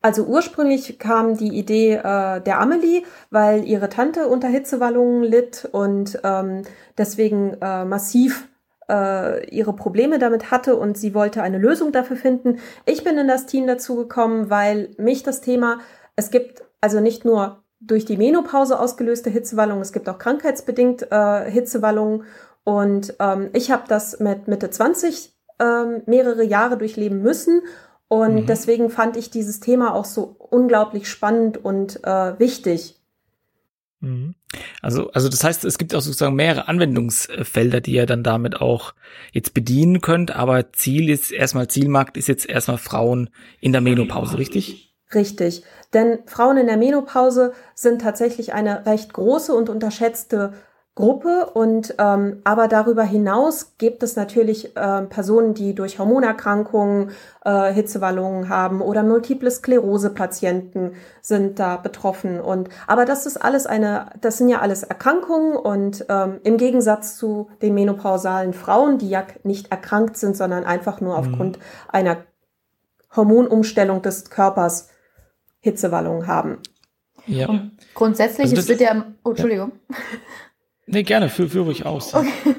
Also 0.00 0.24
ursprünglich 0.24 0.98
kam 0.98 1.36
die 1.36 1.56
Idee 1.56 1.94
äh, 1.94 2.40
der 2.40 2.60
Amelie, 2.60 3.04
weil 3.30 3.64
ihre 3.64 3.88
Tante 3.88 4.26
unter 4.26 4.48
Hitzewallungen 4.48 5.22
litt 5.22 5.68
und 5.70 6.18
ähm, 6.24 6.62
deswegen 6.98 7.56
äh, 7.60 7.84
massiv 7.84 8.48
äh, 8.90 9.48
ihre 9.48 9.74
Probleme 9.74 10.18
damit 10.18 10.50
hatte 10.50 10.74
und 10.74 10.98
sie 10.98 11.14
wollte 11.14 11.40
eine 11.42 11.58
Lösung 11.58 11.92
dafür 11.92 12.16
finden. 12.16 12.58
Ich 12.84 13.04
bin 13.04 13.16
in 13.16 13.28
das 13.28 13.46
Team 13.46 13.68
dazu 13.68 13.94
gekommen, 13.94 14.50
weil 14.50 14.90
mich 14.98 15.22
das 15.22 15.40
Thema, 15.40 15.78
es 16.16 16.32
gibt 16.32 16.64
also 16.80 16.98
nicht 16.98 17.24
nur 17.24 17.61
durch 17.86 18.04
die 18.04 18.16
Menopause 18.16 18.78
ausgelöste 18.78 19.30
Hitzewallungen, 19.30 19.82
es 19.82 19.92
gibt 19.92 20.08
auch 20.08 20.18
krankheitsbedingt 20.18 21.10
äh, 21.10 21.50
Hitzewallungen 21.50 22.24
und 22.64 23.14
ähm, 23.18 23.50
ich 23.52 23.70
habe 23.70 23.84
das 23.88 24.20
mit 24.20 24.48
Mitte 24.48 24.70
20 24.70 25.32
ähm, 25.58 26.02
mehrere 26.06 26.44
Jahre 26.44 26.76
durchleben 26.78 27.22
müssen. 27.22 27.62
Und 28.08 28.34
mhm. 28.34 28.46
deswegen 28.46 28.90
fand 28.90 29.16
ich 29.16 29.30
dieses 29.30 29.60
Thema 29.60 29.94
auch 29.94 30.04
so 30.04 30.36
unglaublich 30.38 31.08
spannend 31.08 31.64
und 31.64 32.04
äh, 32.04 32.38
wichtig. 32.38 32.96
Mhm. 34.00 34.34
Also, 34.82 35.10
also 35.12 35.28
das 35.28 35.42
heißt, 35.42 35.64
es 35.64 35.78
gibt 35.78 35.94
auch 35.94 36.02
sozusagen 36.02 36.34
mehrere 36.34 36.68
Anwendungsfelder, 36.68 37.80
die 37.80 37.92
ihr 37.92 38.06
dann 38.06 38.22
damit 38.22 38.60
auch 38.60 38.92
jetzt 39.32 39.54
bedienen 39.54 40.02
könnt, 40.02 40.30
aber 40.32 40.72
Ziel 40.72 41.08
ist 41.08 41.30
erstmal, 41.30 41.68
Zielmarkt 41.68 42.16
ist 42.16 42.28
jetzt 42.28 42.46
erstmal 42.46 42.78
Frauen 42.78 43.30
in 43.60 43.72
der 43.72 43.80
Menopause, 43.80 44.36
richtig? 44.36 44.91
Richtig. 45.14 45.64
Denn 45.92 46.20
Frauen 46.26 46.56
in 46.56 46.66
der 46.66 46.76
Menopause 46.76 47.52
sind 47.74 48.00
tatsächlich 48.00 48.54
eine 48.54 48.86
recht 48.86 49.12
große 49.12 49.54
und 49.54 49.68
unterschätzte 49.68 50.52
Gruppe 50.94 51.48
und 51.54 51.94
ähm, 51.98 52.42
aber 52.44 52.68
darüber 52.68 53.02
hinaus 53.02 53.78
gibt 53.78 54.02
es 54.02 54.14
natürlich 54.14 54.76
äh, 54.76 55.02
Personen, 55.02 55.54
die 55.54 55.74
durch 55.74 55.98
Hormonerkrankungen 55.98 57.12
äh, 57.46 57.72
Hitzewallungen 57.72 58.50
haben 58.50 58.82
oder 58.82 59.02
multiple 59.02 59.50
Sklerose 59.50 60.10
Patienten 60.10 60.92
sind 61.22 61.58
da 61.58 61.78
betroffen 61.78 62.42
und 62.42 62.68
aber 62.86 63.06
das 63.06 63.24
ist 63.24 63.38
alles 63.38 63.64
eine 63.64 64.10
das 64.20 64.36
sind 64.36 64.50
ja 64.50 64.60
alles 64.60 64.82
Erkrankungen 64.82 65.56
und 65.56 66.04
ähm, 66.10 66.40
im 66.44 66.58
Gegensatz 66.58 67.16
zu 67.16 67.48
den 67.62 67.72
menopausalen 67.72 68.52
Frauen, 68.52 68.98
die 68.98 69.08
ja 69.08 69.24
nicht 69.44 69.70
erkrankt 69.70 70.18
sind, 70.18 70.36
sondern 70.36 70.64
einfach 70.64 71.00
nur 71.00 71.18
mhm. 71.18 71.18
aufgrund 71.18 71.58
einer 71.88 72.18
Hormonumstellung 73.16 74.02
des 74.02 74.28
Körpers 74.28 74.90
Hitzewallungen 75.62 76.26
haben. 76.26 76.58
Ja. 77.26 77.48
Und 77.48 77.72
grundsätzlich 77.94 78.50
also 78.50 78.56
es 78.56 78.68
wird 78.68 78.80
ja 78.80 79.06
oh, 79.24 79.30
Entschuldigung. 79.30 79.72
Ja. 79.88 79.96
Nee, 80.86 81.04
gerne, 81.04 81.28
führe 81.28 81.48
führ 81.48 81.64
ruhig 81.64 81.86
aus. 81.86 82.12
Okay. 82.22 82.56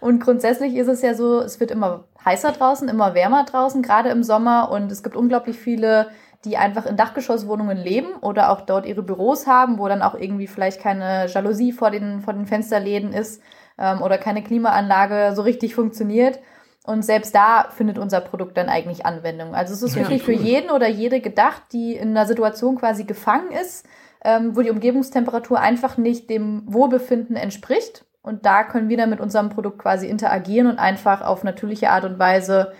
Und 0.00 0.20
grundsätzlich 0.20 0.76
ist 0.76 0.88
es 0.88 1.02
ja 1.02 1.14
so, 1.14 1.40
es 1.40 1.58
wird 1.58 1.70
immer 1.70 2.04
heißer 2.24 2.52
draußen, 2.52 2.88
immer 2.88 3.14
wärmer 3.14 3.44
draußen, 3.44 3.82
gerade 3.82 4.10
im 4.10 4.22
Sommer. 4.22 4.70
Und 4.70 4.92
es 4.92 5.02
gibt 5.02 5.16
unglaublich 5.16 5.58
viele, 5.58 6.10
die 6.44 6.56
einfach 6.56 6.86
in 6.86 6.96
Dachgeschosswohnungen 6.96 7.78
leben 7.78 8.14
oder 8.20 8.50
auch 8.50 8.60
dort 8.60 8.86
ihre 8.86 9.02
Büros 9.02 9.46
haben, 9.46 9.78
wo 9.78 9.88
dann 9.88 10.02
auch 10.02 10.14
irgendwie 10.14 10.46
vielleicht 10.46 10.80
keine 10.80 11.26
Jalousie 11.26 11.72
vor 11.72 11.90
den, 11.90 12.20
vor 12.20 12.34
den 12.34 12.46
Fensterläden 12.46 13.12
ist 13.12 13.42
ähm, 13.78 14.02
oder 14.02 14.18
keine 14.18 14.42
Klimaanlage 14.42 15.34
so 15.34 15.42
richtig 15.42 15.74
funktioniert. 15.74 16.38
Und 16.86 17.04
selbst 17.04 17.34
da 17.34 17.68
findet 17.70 17.98
unser 17.98 18.20
Produkt 18.20 18.56
dann 18.56 18.68
eigentlich 18.68 19.04
Anwendung. 19.04 19.54
Also 19.54 19.74
es 19.74 19.82
ist 19.82 19.96
ja, 19.96 20.02
wirklich 20.02 20.26
cool. 20.26 20.36
für 20.36 20.42
jeden 20.42 20.70
oder 20.70 20.88
jede 20.88 21.20
gedacht, 21.20 21.62
die 21.72 21.96
in 21.96 22.10
einer 22.10 22.26
Situation 22.26 22.76
quasi 22.76 23.04
gefangen 23.04 23.50
ist 23.50 23.86
ähm, 24.26 24.56
wo 24.56 24.62
die 24.62 24.70
Umgebungstemperatur 24.70 25.60
einfach 25.60 25.96
nicht 25.96 26.28
dem 26.28 26.62
Wohlbefinden 26.66 27.36
entspricht. 27.36 28.04
Und 28.22 28.44
da 28.44 28.64
können 28.64 28.88
wir 28.88 28.96
dann 28.96 29.08
mit 29.08 29.20
unserem 29.20 29.50
Produkt 29.50 29.78
quasi 29.78 30.08
interagieren 30.08 30.66
und 30.66 30.80
einfach 30.80 31.20
auf 31.20 31.44
natürliche 31.44 31.90
Art 31.90 32.04
und 32.04 32.18
Weise 32.18 32.72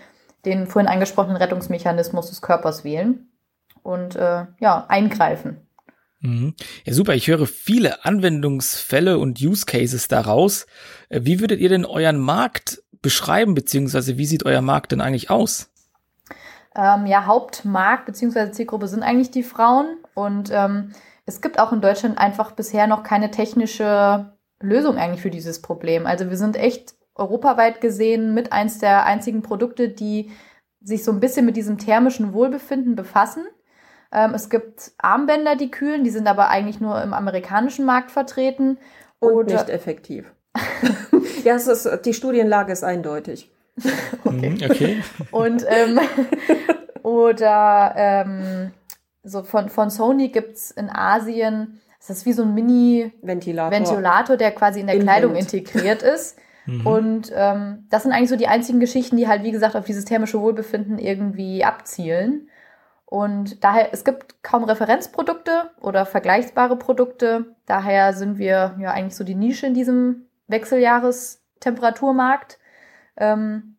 den 0.43 0.67
vorhin 0.67 0.89
angesprochenen 0.89 1.37
Rettungsmechanismus 1.37 2.29
des 2.29 2.41
Körpers 2.41 2.83
wählen 2.83 3.29
und 3.81 4.17
äh, 4.17 4.45
ja, 4.59 4.85
eingreifen. 4.89 5.61
Mhm. 6.19 6.53
Ja, 6.83 6.93
super. 6.93 7.15
Ich 7.15 7.27
höre 7.27 7.47
viele 7.47 8.03
Anwendungsfälle 8.03 9.17
und 9.17 9.39
Use 9.39 9.65
Cases 9.65 10.07
daraus. 10.09 10.65
Äh, 11.07 11.21
wie 11.23 11.39
würdet 11.39 11.61
ihr 11.61 11.69
denn 11.69 11.85
euren 11.85 12.17
Markt 12.17 12.83
beschreiben, 13.01 13.53
beziehungsweise 13.53 14.17
wie 14.17 14.25
sieht 14.25 14.45
euer 14.45 14.61
Markt 14.61 14.91
denn 14.91 15.01
eigentlich 15.01 15.29
aus? 15.29 15.69
Ähm, 16.75 17.05
ja, 17.05 17.25
Hauptmarkt 17.25 18.05
beziehungsweise 18.05 18.51
Zielgruppe 18.51 18.87
sind 18.87 19.03
eigentlich 19.03 19.31
die 19.31 19.43
Frauen 19.43 19.97
und 20.13 20.51
ähm, 20.51 20.91
es 21.25 21.41
gibt 21.41 21.59
auch 21.59 21.73
in 21.73 21.81
Deutschland 21.81 22.17
einfach 22.17 22.51
bisher 22.51 22.87
noch 22.87 23.03
keine 23.03 23.31
technische 23.31 24.31
Lösung 24.59 24.97
eigentlich 24.97 25.21
für 25.21 25.29
dieses 25.29 25.61
Problem. 25.61 26.05
Also 26.05 26.29
wir 26.29 26.37
sind 26.37 26.55
echt 26.55 26.95
europaweit 27.15 27.81
gesehen 27.81 28.33
mit 28.33 28.53
eins 28.53 28.79
der 28.79 29.05
einzigen 29.05 29.41
Produkte, 29.41 29.89
die 29.89 30.31
sich 30.81 31.03
so 31.03 31.11
ein 31.11 31.19
bisschen 31.19 31.45
mit 31.45 31.57
diesem 31.57 31.77
thermischen 31.77 32.33
Wohlbefinden 32.33 32.95
befassen. 32.95 33.45
Ähm, 34.11 34.33
es 34.33 34.49
gibt 34.49 34.91
Armbänder, 34.99 35.55
die 35.55 35.71
kühlen, 35.71 36.03
die 36.03 36.09
sind 36.11 36.27
aber 36.27 36.49
eigentlich 36.49 36.79
nur 36.79 37.01
im 37.01 37.13
amerikanischen 37.13 37.85
Markt 37.85 38.11
vertreten. 38.11 38.77
Und 39.19 39.33
oder 39.33 39.53
nicht 39.53 39.69
effektiv. 39.69 40.31
ja, 41.43 41.55
es 41.55 41.67
ist, 41.67 42.05
die 42.05 42.13
Studienlage 42.13 42.71
ist 42.71 42.83
eindeutig. 42.83 43.49
okay. 44.23 44.49
Mhm, 44.49 44.71
okay. 44.71 45.03
Und 45.31 45.65
ähm, 45.67 45.99
oder 47.03 47.93
ähm, 47.95 48.71
so 49.23 49.43
von, 49.43 49.69
von 49.69 49.89
Sony 49.89 50.29
gibt's 50.29 50.71
in 50.71 50.89
Asien, 50.89 51.79
das 51.99 52.09
ist 52.17 52.25
wie 52.25 52.33
so 52.33 52.43
ein 52.43 52.53
Mini-Ventilator, 52.53 53.71
Ventilator, 53.71 54.37
der 54.37 54.51
quasi 54.51 54.79
in 54.79 54.87
der 54.87 54.99
Kleidung 54.99 55.35
integriert 55.35 56.01
ist. 56.03 56.37
Mhm. 56.65 56.87
Und 56.87 57.31
ähm, 57.35 57.85
das 57.89 58.03
sind 58.03 58.11
eigentlich 58.11 58.29
so 58.29 58.35
die 58.35 58.47
einzigen 58.47 58.79
Geschichten, 58.79 59.17
die 59.17 59.27
halt, 59.27 59.43
wie 59.43 59.51
gesagt, 59.51 59.75
auf 59.75 59.85
dieses 59.85 60.05
thermische 60.05 60.39
Wohlbefinden 60.39 60.99
irgendwie 60.99 61.63
abzielen. 61.63 62.49
Und 63.05 63.63
daher, 63.63 63.93
es 63.93 64.03
gibt 64.03 64.43
kaum 64.43 64.65
Referenzprodukte 64.65 65.71
oder 65.79 66.05
vergleichbare 66.05 66.75
Produkte. 66.77 67.55
Daher 67.65 68.13
sind 68.13 68.37
wir 68.37 68.75
ja 68.79 68.91
eigentlich 68.91 69.15
so 69.15 69.23
die 69.23 69.35
Nische 69.35 69.65
in 69.65 69.73
diesem 69.73 70.26
Wechseljahres-Temperaturmarkt. 70.47 72.57
Ähm, 73.17 73.77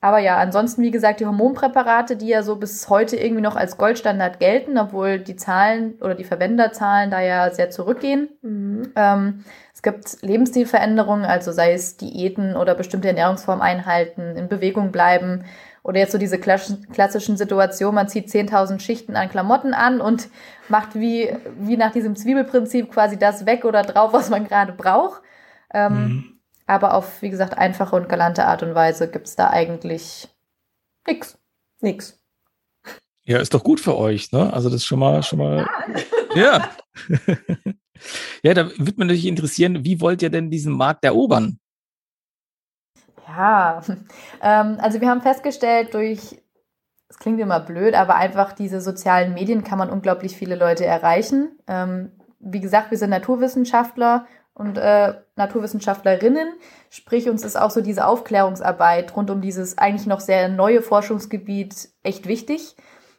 aber 0.00 0.20
ja, 0.20 0.36
ansonsten, 0.36 0.82
wie 0.82 0.92
gesagt, 0.92 1.18
die 1.18 1.26
Hormonpräparate, 1.26 2.16
die 2.16 2.28
ja 2.28 2.44
so 2.44 2.54
bis 2.54 2.88
heute 2.88 3.16
irgendwie 3.16 3.42
noch 3.42 3.56
als 3.56 3.78
Goldstandard 3.78 4.38
gelten, 4.38 4.78
obwohl 4.78 5.18
die 5.18 5.34
Zahlen 5.34 5.94
oder 6.00 6.14
die 6.14 6.22
Verwenderzahlen 6.22 7.10
da 7.10 7.20
ja 7.20 7.50
sehr 7.50 7.70
zurückgehen. 7.70 8.28
Mhm. 8.42 8.92
Ähm, 8.94 9.44
es 9.74 9.82
gibt 9.82 10.22
Lebensstilveränderungen, 10.22 11.24
also 11.24 11.50
sei 11.50 11.72
es 11.72 11.96
Diäten 11.96 12.54
oder 12.54 12.76
bestimmte 12.76 13.08
Ernährungsformen 13.08 13.62
einhalten, 13.62 14.36
in 14.36 14.48
Bewegung 14.48 14.92
bleiben 14.92 15.44
oder 15.82 16.00
jetzt 16.00 16.12
so 16.12 16.18
diese 16.18 16.38
klassischen 16.38 17.36
Situationen, 17.36 17.94
man 17.94 18.08
zieht 18.08 18.28
10.000 18.28 18.80
Schichten 18.80 19.16
an 19.16 19.30
Klamotten 19.30 19.74
an 19.74 20.00
und 20.00 20.28
macht 20.68 20.94
wie, 20.94 21.34
wie 21.58 21.76
nach 21.76 21.92
diesem 21.92 22.14
Zwiebelprinzip 22.14 22.92
quasi 22.92 23.18
das 23.18 23.46
weg 23.46 23.64
oder 23.64 23.82
drauf, 23.82 24.12
was 24.12 24.30
man 24.30 24.46
gerade 24.46 24.72
braucht. 24.72 25.22
Ähm, 25.72 25.92
mhm. 25.92 26.40
Aber 26.66 26.94
auf, 26.94 27.22
wie 27.22 27.30
gesagt, 27.30 27.56
einfache 27.56 27.96
und 27.96 28.08
galante 28.08 28.44
Art 28.44 28.62
und 28.62 28.74
Weise 28.74 29.10
gibt 29.10 29.26
es 29.26 29.36
da 29.36 29.48
eigentlich 29.50 30.28
nix. 31.06 31.38
Nix. 31.80 32.20
Ja, 33.24 33.38
ist 33.38 33.54
doch 33.54 33.64
gut 33.64 33.80
für 33.80 33.96
euch, 33.96 34.32
ne? 34.32 34.52
Also 34.52 34.68
das 34.68 34.76
ist 34.76 34.86
schon 34.86 34.98
mal, 34.98 35.22
schon 35.22 35.38
mal. 35.38 35.66
Ja. 36.34 36.70
ja, 38.42 38.54
da 38.54 38.66
würde 38.66 38.82
mich 38.82 38.96
natürlich 38.98 39.26
interessieren, 39.26 39.84
wie 39.84 40.00
wollt 40.00 40.22
ihr 40.22 40.30
denn 40.30 40.50
diesen 40.50 40.74
Markt 40.74 41.04
erobern? 41.04 41.58
Ja, 43.26 43.82
ähm, 44.42 44.78
also 44.80 45.00
wir 45.00 45.08
haben 45.08 45.22
festgestellt, 45.22 45.94
durch, 45.94 46.40
es 47.08 47.18
klingt 47.18 47.40
immer 47.40 47.60
blöd, 47.60 47.94
aber 47.94 48.16
einfach 48.16 48.52
diese 48.52 48.80
sozialen 48.80 49.34
Medien 49.34 49.64
kann 49.64 49.78
man 49.78 49.90
unglaublich 49.90 50.36
viele 50.36 50.56
Leute 50.56 50.84
erreichen. 50.84 51.58
Ähm, 51.66 52.12
wie 52.40 52.60
gesagt, 52.60 52.90
wir 52.90 52.98
sind 52.98 53.10
Naturwissenschaftler 53.10 54.26
und 54.58 54.76
äh, 54.76 55.14
Naturwissenschaftlerinnen. 55.36 56.48
Sprich, 56.90 57.28
uns 57.28 57.44
ist 57.44 57.56
auch 57.56 57.70
so 57.70 57.80
diese 57.80 58.06
Aufklärungsarbeit 58.06 59.14
rund 59.16 59.30
um 59.30 59.40
dieses 59.40 59.78
eigentlich 59.78 60.06
noch 60.06 60.20
sehr 60.20 60.48
neue 60.48 60.82
Forschungsgebiet 60.82 61.88
echt 62.02 62.26
wichtig. 62.26 62.76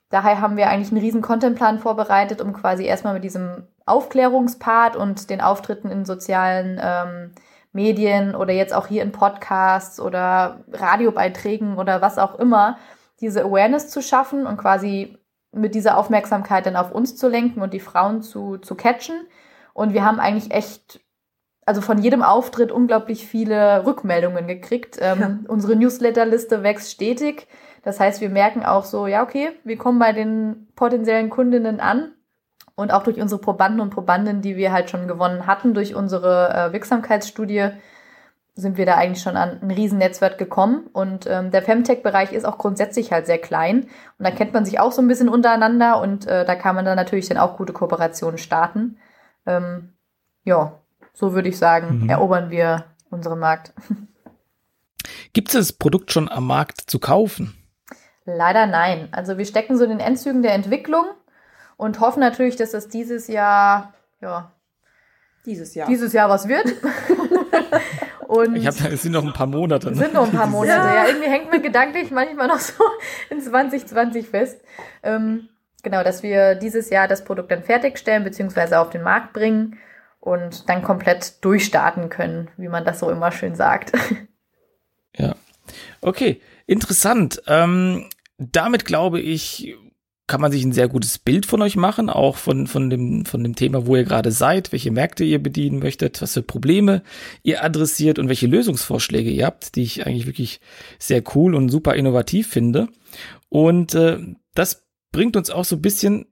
Daher 0.09 0.41
haben 0.41 0.57
wir 0.57 0.69
eigentlich 0.69 0.91
einen 0.91 1.01
riesen 1.01 1.21
Contentplan 1.21 1.79
vorbereitet, 1.79 2.41
um 2.41 2.53
quasi 2.53 2.85
erstmal 2.85 3.13
mit 3.13 3.23
diesem 3.23 3.67
Aufklärungspart 3.85 4.95
und 4.95 5.29
den 5.29 5.39
Auftritten 5.39 5.89
in 5.89 6.03
sozialen 6.05 6.79
ähm, 6.81 7.31
Medien 7.71 8.35
oder 8.35 8.53
jetzt 8.53 8.73
auch 8.73 8.87
hier 8.87 9.03
in 9.03 9.11
Podcasts 9.11 9.99
oder 9.99 10.63
Radiobeiträgen 10.71 11.77
oder 11.77 12.01
was 12.01 12.17
auch 12.17 12.35
immer, 12.35 12.77
diese 13.21 13.43
Awareness 13.43 13.89
zu 13.89 14.01
schaffen 14.01 14.47
und 14.47 14.57
quasi 14.57 15.17
mit 15.51 15.75
dieser 15.75 15.97
Aufmerksamkeit 15.97 16.65
dann 16.65 16.75
auf 16.75 16.91
uns 16.91 17.15
zu 17.15 17.27
lenken 17.27 17.61
und 17.61 17.73
die 17.73 17.79
Frauen 17.79 18.21
zu, 18.21 18.57
zu 18.57 18.75
catchen. 18.75 19.27
Und 19.73 19.93
wir 19.93 20.03
haben 20.05 20.19
eigentlich 20.19 20.51
echt 20.51 21.01
also 21.69 21.81
von 21.81 21.99
jedem 21.99 22.23
Auftritt 22.23 22.71
unglaublich 22.71 23.27
viele 23.27 23.85
Rückmeldungen 23.85 24.47
gekriegt. 24.47 24.97
Ähm, 24.99 25.19
ja. 25.19 25.37
Unsere 25.47 25.75
Newsletterliste 25.75 26.63
wächst 26.63 26.89
stetig. 26.89 27.47
Das 27.83 27.99
heißt, 27.99 28.21
wir 28.21 28.31
merken 28.31 28.65
auch 28.65 28.85
so, 28.85 29.05
ja, 29.05 29.21
okay, 29.21 29.51
wir 29.63 29.77
kommen 29.77 29.99
bei 29.99 30.11
den 30.11 30.67
potenziellen 30.75 31.29
Kundinnen 31.29 31.79
an. 31.79 32.13
Und 32.73 32.91
auch 32.91 33.03
durch 33.03 33.21
unsere 33.21 33.39
Probanden 33.39 33.81
und 33.81 33.91
Probandinnen, 33.91 34.41
die 34.41 34.55
wir 34.55 34.71
halt 34.71 34.89
schon 34.89 35.07
gewonnen 35.07 35.45
hatten, 35.45 35.75
durch 35.75 35.93
unsere 35.93 36.49
äh, 36.49 36.73
Wirksamkeitsstudie, 36.73 37.67
sind 38.55 38.77
wir 38.79 38.87
da 38.87 38.95
eigentlich 38.95 39.21
schon 39.21 39.37
an 39.37 39.59
ein 39.61 39.69
Riesennetzwerk 39.69 40.39
gekommen. 40.39 40.87
Und 40.91 41.27
ähm, 41.27 41.51
der 41.51 41.61
Femtech-Bereich 41.61 42.33
ist 42.33 42.45
auch 42.45 42.57
grundsätzlich 42.57 43.11
halt 43.11 43.27
sehr 43.27 43.37
klein. 43.37 43.83
Und 44.17 44.25
da 44.25 44.31
kennt 44.31 44.55
man 44.55 44.65
sich 44.65 44.79
auch 44.79 44.91
so 44.91 45.03
ein 45.03 45.07
bisschen 45.07 45.29
untereinander 45.29 46.01
und 46.01 46.25
äh, 46.25 46.45
da 46.45 46.55
kann 46.55 46.73
man 46.73 46.85
dann 46.85 46.95
natürlich 46.95 47.29
dann 47.29 47.37
auch 47.37 47.57
gute 47.57 47.73
Kooperationen 47.73 48.39
starten. 48.39 48.97
Ähm, 49.45 49.93
ja, 50.45 50.73
so 51.19 51.33
würde 51.33 51.49
ich 51.49 51.57
sagen, 51.57 52.03
mhm. 52.03 52.09
erobern 52.09 52.49
wir 52.49 52.85
unseren 53.09 53.39
Markt. 53.39 53.73
Gibt 55.33 55.49
es 55.49 55.53
das 55.53 55.73
Produkt 55.73 56.13
schon 56.13 56.29
am 56.29 56.47
Markt 56.47 56.89
zu 56.89 56.97
kaufen? 56.97 57.57
Leider 58.23 58.67
nein. 58.67 59.09
Also 59.11 59.37
wir 59.37 59.45
stecken 59.45 59.77
so 59.77 59.83
in 59.83 59.89
den 59.89 59.99
Endzügen 59.99 60.43
der 60.43 60.53
Entwicklung 60.53 61.05
und 61.75 61.99
hoffen 61.99 62.21
natürlich, 62.21 62.55
dass 62.55 62.71
das 62.71 62.87
dieses 62.87 63.27
Jahr, 63.27 63.93
ja, 64.21 64.51
dieses 65.45 65.75
Jahr, 65.75 65.87
dieses 65.89 66.13
Jahr 66.13 66.29
was 66.29 66.47
wird. 66.47 66.67
Und 68.27 68.55
ich 68.55 68.67
habe, 68.67 68.77
es 68.93 69.01
sind 69.01 69.13
noch 69.13 69.25
ein 69.25 69.33
paar 69.33 69.47
Monate. 69.47 69.89
Ne? 69.89 69.95
Sind 69.95 70.13
noch 70.13 70.25
ein 70.25 70.31
paar 70.31 70.45
Monate, 70.45 70.87
ja. 70.87 70.93
ja. 70.93 71.07
Irgendwie 71.07 71.27
hängt 71.27 71.49
man 71.49 71.63
gedanklich 71.63 72.11
manchmal 72.11 72.47
noch 72.47 72.59
so 72.59 72.83
in 73.31 73.41
2020 73.41 74.27
fest. 74.27 74.61
Ähm, 75.01 75.49
genau, 75.81 76.03
dass 76.03 76.21
wir 76.21 76.53
dieses 76.53 76.91
Jahr 76.91 77.07
das 77.07 77.23
Produkt 77.23 77.49
dann 77.49 77.63
fertigstellen, 77.63 78.23
beziehungsweise 78.23 78.79
auf 78.79 78.91
den 78.91 79.01
Markt 79.01 79.33
bringen 79.33 79.79
und 80.29 80.69
dann 80.69 80.83
komplett 80.83 81.43
durchstarten 81.43 82.09
können, 82.09 82.49
wie 82.57 82.67
man 82.67 82.85
das 82.85 82.99
so 82.99 83.09
immer 83.09 83.31
schön 83.31 83.55
sagt. 83.55 83.91
Ja. 85.17 85.35
Okay, 86.01 86.39
interessant. 86.67 87.41
Ähm, 87.47 88.09
damit 88.37 88.85
glaube 88.85 89.19
ich, 89.19 89.75
kann 90.27 90.39
man 90.39 90.51
sich 90.51 90.63
ein 90.63 90.71
sehr 90.71 90.87
gutes 90.87 91.17
Bild 91.17 91.47
von 91.47 91.61
euch 91.63 91.75
machen, 91.75 92.11
auch 92.11 92.37
von, 92.37 92.67
von, 92.67 92.91
dem, 92.91 93.25
von 93.25 93.43
dem 93.43 93.55
Thema, 93.55 93.87
wo 93.87 93.95
ihr 93.95 94.03
gerade 94.03 94.31
seid, 94.31 94.71
welche 94.71 94.91
Märkte 94.91 95.23
ihr 95.23 95.41
bedienen 95.41 95.79
möchtet, 95.79 96.21
was 96.21 96.35
für 96.35 96.43
Probleme 96.43 97.01
ihr 97.41 97.63
adressiert 97.63 98.19
und 98.19 98.29
welche 98.29 98.45
Lösungsvorschläge 98.45 99.31
ihr 99.31 99.47
habt, 99.47 99.75
die 99.75 99.81
ich 99.81 100.05
eigentlich 100.05 100.27
wirklich 100.27 100.61
sehr 100.99 101.23
cool 101.33 101.55
und 101.55 101.69
super 101.69 101.95
innovativ 101.95 102.47
finde. 102.47 102.87
Und 103.49 103.95
äh, 103.95 104.19
das 104.53 104.85
bringt 105.11 105.35
uns 105.35 105.49
auch 105.49 105.65
so 105.65 105.77
ein 105.77 105.81
bisschen, 105.81 106.27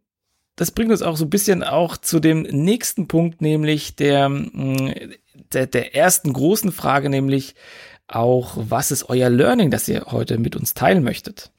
das 0.58 0.72
bringt 0.72 0.92
uns 0.92 1.04
auch 1.04 1.16
so 1.16 1.26
ein 1.26 1.30
bisschen 1.30 1.64
auch 1.64 1.96
zu 1.96 2.20
dem 2.20 2.42
nächsten 2.42 3.08
Punkt, 3.08 3.42
nämlich 3.42 3.96
der, 3.96 4.28
mm, 4.28 4.92
der, 5.54 5.68
der 5.68 5.96
ersten 5.96 6.34
großen 6.34 6.72
Frage, 6.72 7.10
nämlich 7.10 7.56
auch, 8.08 8.58
was 8.58 8.92
ist 8.92 9.10
euer 9.10 9.30
Learning, 9.30 9.70
das 9.70 9.88
ihr 9.88 10.08
heute 10.08 10.38
mit 10.40 10.56
uns 10.56 10.74
teilen 10.74 11.04
möchtet? 11.04 11.52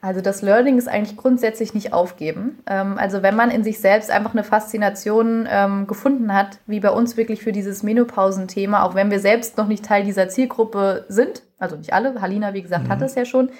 Also 0.00 0.20
das 0.20 0.40
Learning 0.40 0.78
ist 0.78 0.88
eigentlich 0.88 1.16
grundsätzlich 1.16 1.74
nicht 1.74 1.92
aufgeben. 1.92 2.60
Ähm, 2.66 2.96
also 2.96 3.22
wenn 3.22 3.36
man 3.36 3.50
in 3.50 3.62
sich 3.62 3.78
selbst 3.78 4.10
einfach 4.10 4.32
eine 4.32 4.44
Faszination 4.44 5.46
ähm, 5.50 5.86
gefunden 5.86 6.32
hat, 6.32 6.58
wie 6.66 6.80
bei 6.80 6.90
uns 6.90 7.16
wirklich 7.16 7.42
für 7.42 7.52
dieses 7.52 7.82
Menopausenthema, 7.82 8.84
auch 8.84 8.94
wenn 8.94 9.10
wir 9.10 9.20
selbst 9.20 9.58
noch 9.58 9.66
nicht 9.66 9.84
Teil 9.84 10.04
dieser 10.04 10.28
Zielgruppe 10.28 11.04
sind, 11.08 11.42
also 11.58 11.76
nicht 11.76 11.92
alle, 11.92 12.20
Halina, 12.22 12.54
wie 12.54 12.62
gesagt, 12.62 12.84
mhm. 12.84 12.88
hat 12.88 13.02
es 13.02 13.16
ja 13.16 13.24
schon, 13.24 13.50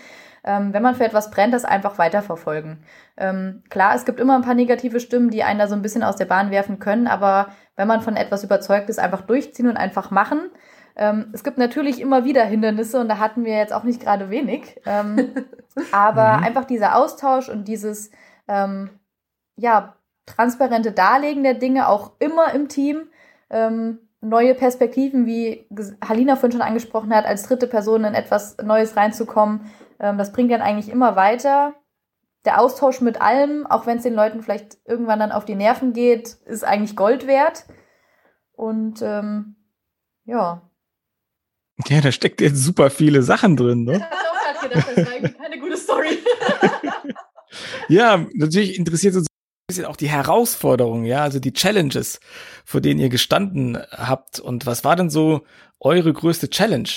ähm, 0.46 0.72
wenn 0.72 0.82
man 0.82 0.94
für 0.94 1.04
etwas 1.04 1.30
brennt, 1.30 1.52
das 1.52 1.64
einfach 1.64 1.98
weiterverfolgen. 1.98 2.78
Ähm, 3.16 3.62
klar, 3.68 3.94
es 3.94 4.04
gibt 4.04 4.20
immer 4.20 4.36
ein 4.36 4.42
paar 4.42 4.54
negative 4.54 5.00
Stimmen, 5.00 5.30
die 5.30 5.42
einen 5.42 5.58
da 5.58 5.66
so 5.66 5.74
ein 5.74 5.82
bisschen 5.82 6.04
aus 6.04 6.16
der 6.16 6.24
Bahn 6.24 6.50
werfen 6.50 6.78
können, 6.78 7.08
aber 7.08 7.48
wenn 7.74 7.88
man 7.88 8.00
von 8.00 8.16
etwas 8.16 8.44
überzeugt 8.44 8.88
ist, 8.88 8.98
einfach 8.98 9.22
durchziehen 9.22 9.68
und 9.68 9.76
einfach 9.76 10.10
machen. 10.10 10.50
Ähm, 10.94 11.30
es 11.32 11.44
gibt 11.44 11.58
natürlich 11.58 12.00
immer 12.00 12.24
wieder 12.24 12.44
Hindernisse 12.44 13.00
und 13.00 13.08
da 13.08 13.18
hatten 13.18 13.44
wir 13.44 13.56
jetzt 13.56 13.72
auch 13.72 13.82
nicht 13.82 14.00
gerade 14.00 14.30
wenig. 14.30 14.80
Ähm, 14.86 15.34
aber 15.92 16.38
mhm. 16.38 16.44
einfach 16.44 16.64
dieser 16.64 16.96
Austausch 16.96 17.48
und 17.48 17.66
dieses 17.68 18.10
ähm, 18.48 18.90
ja, 19.56 19.96
transparente 20.26 20.92
Darlegen 20.92 21.42
der 21.42 21.54
Dinge 21.54 21.88
auch 21.88 22.12
immer 22.18 22.54
im 22.54 22.68
Team. 22.68 23.08
Ähm, 23.50 23.98
neue 24.20 24.54
Perspektiven, 24.54 25.26
wie 25.26 25.66
Halina 26.06 26.36
vorhin 26.36 26.52
schon 26.52 26.66
angesprochen 26.66 27.14
hat, 27.14 27.26
als 27.26 27.44
dritte 27.44 27.66
Person 27.66 28.04
in 28.04 28.14
etwas 28.14 28.56
Neues 28.58 28.96
reinzukommen. 28.96 29.60
Ähm, 30.00 30.18
das 30.18 30.32
bringt 30.32 30.50
dann 30.50 30.62
eigentlich 30.62 30.88
immer 30.88 31.16
weiter. 31.16 31.74
Der 32.44 32.60
Austausch 32.60 33.00
mit 33.00 33.20
allem, 33.20 33.66
auch 33.66 33.86
wenn 33.86 33.98
es 33.98 34.04
den 34.04 34.14
Leuten 34.14 34.42
vielleicht 34.42 34.78
irgendwann 34.84 35.18
dann 35.18 35.32
auf 35.32 35.44
die 35.44 35.56
Nerven 35.56 35.92
geht, 35.92 36.36
ist 36.44 36.64
eigentlich 36.64 36.96
Gold 36.96 37.26
wert. 37.26 37.64
Und 38.52 39.02
ähm, 39.02 39.56
ja, 40.24 40.62
ja, 41.88 42.00
da 42.00 42.10
steckt 42.10 42.40
jetzt 42.40 42.62
super 42.62 42.90
viele 42.90 43.22
Sachen 43.22 43.56
drin, 43.56 43.84
ne? 43.84 43.96
Ich 43.96 44.02
hatte 44.02 44.16
auch 44.16 44.42
gerade 44.42 44.68
gedacht, 44.68 44.88
das 44.96 45.06
war 45.06 45.12
eigentlich 45.12 45.38
keine 45.38 45.58
gute 45.58 45.76
Story. 45.76 46.18
ja, 47.88 48.26
natürlich 48.34 48.78
interessiert 48.78 49.14
uns 49.14 49.26
ein 49.26 49.66
bisschen 49.68 49.84
auch 49.84 49.96
die 49.96 50.08
Herausforderungen, 50.08 51.04
ja, 51.04 51.22
also 51.22 51.38
die 51.38 51.52
Challenges, 51.52 52.18
vor 52.64 52.80
denen 52.80 52.98
ihr 52.98 53.10
gestanden 53.10 53.78
habt. 53.90 54.40
Und 54.40 54.64
was 54.64 54.84
war 54.84 54.96
denn 54.96 55.10
so 55.10 55.44
eure 55.78 56.12
größte 56.12 56.48
Challenge? 56.48 56.88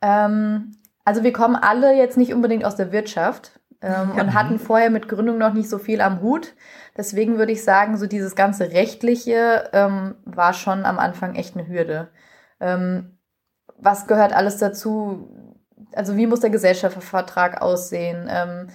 Ähm, 0.00 0.76
also 1.10 1.24
wir 1.24 1.32
kommen 1.32 1.56
alle 1.56 1.96
jetzt 1.96 2.16
nicht 2.16 2.32
unbedingt 2.32 2.64
aus 2.64 2.76
der 2.76 2.92
Wirtschaft 2.92 3.58
ähm, 3.82 4.12
ja. 4.14 4.22
und 4.22 4.32
hatten 4.32 4.60
vorher 4.60 4.90
mit 4.90 5.08
Gründung 5.08 5.38
noch 5.38 5.52
nicht 5.52 5.68
so 5.68 5.78
viel 5.78 6.00
am 6.00 6.22
Hut. 6.22 6.54
Deswegen 6.96 7.36
würde 7.36 7.50
ich 7.50 7.64
sagen, 7.64 7.96
so 7.96 8.06
dieses 8.06 8.36
ganze 8.36 8.70
Rechtliche 8.70 9.68
ähm, 9.72 10.14
war 10.24 10.52
schon 10.52 10.84
am 10.84 11.00
Anfang 11.00 11.34
echt 11.34 11.56
eine 11.56 11.66
Hürde. 11.66 12.10
Ähm, 12.60 13.18
was 13.76 14.06
gehört 14.06 14.32
alles 14.32 14.58
dazu? 14.58 15.28
Also 15.96 16.16
wie 16.16 16.28
muss 16.28 16.38
der 16.38 16.50
Gesellschaftsvertrag 16.50 17.60
aussehen? 17.60 18.28
Ähm, 18.30 18.68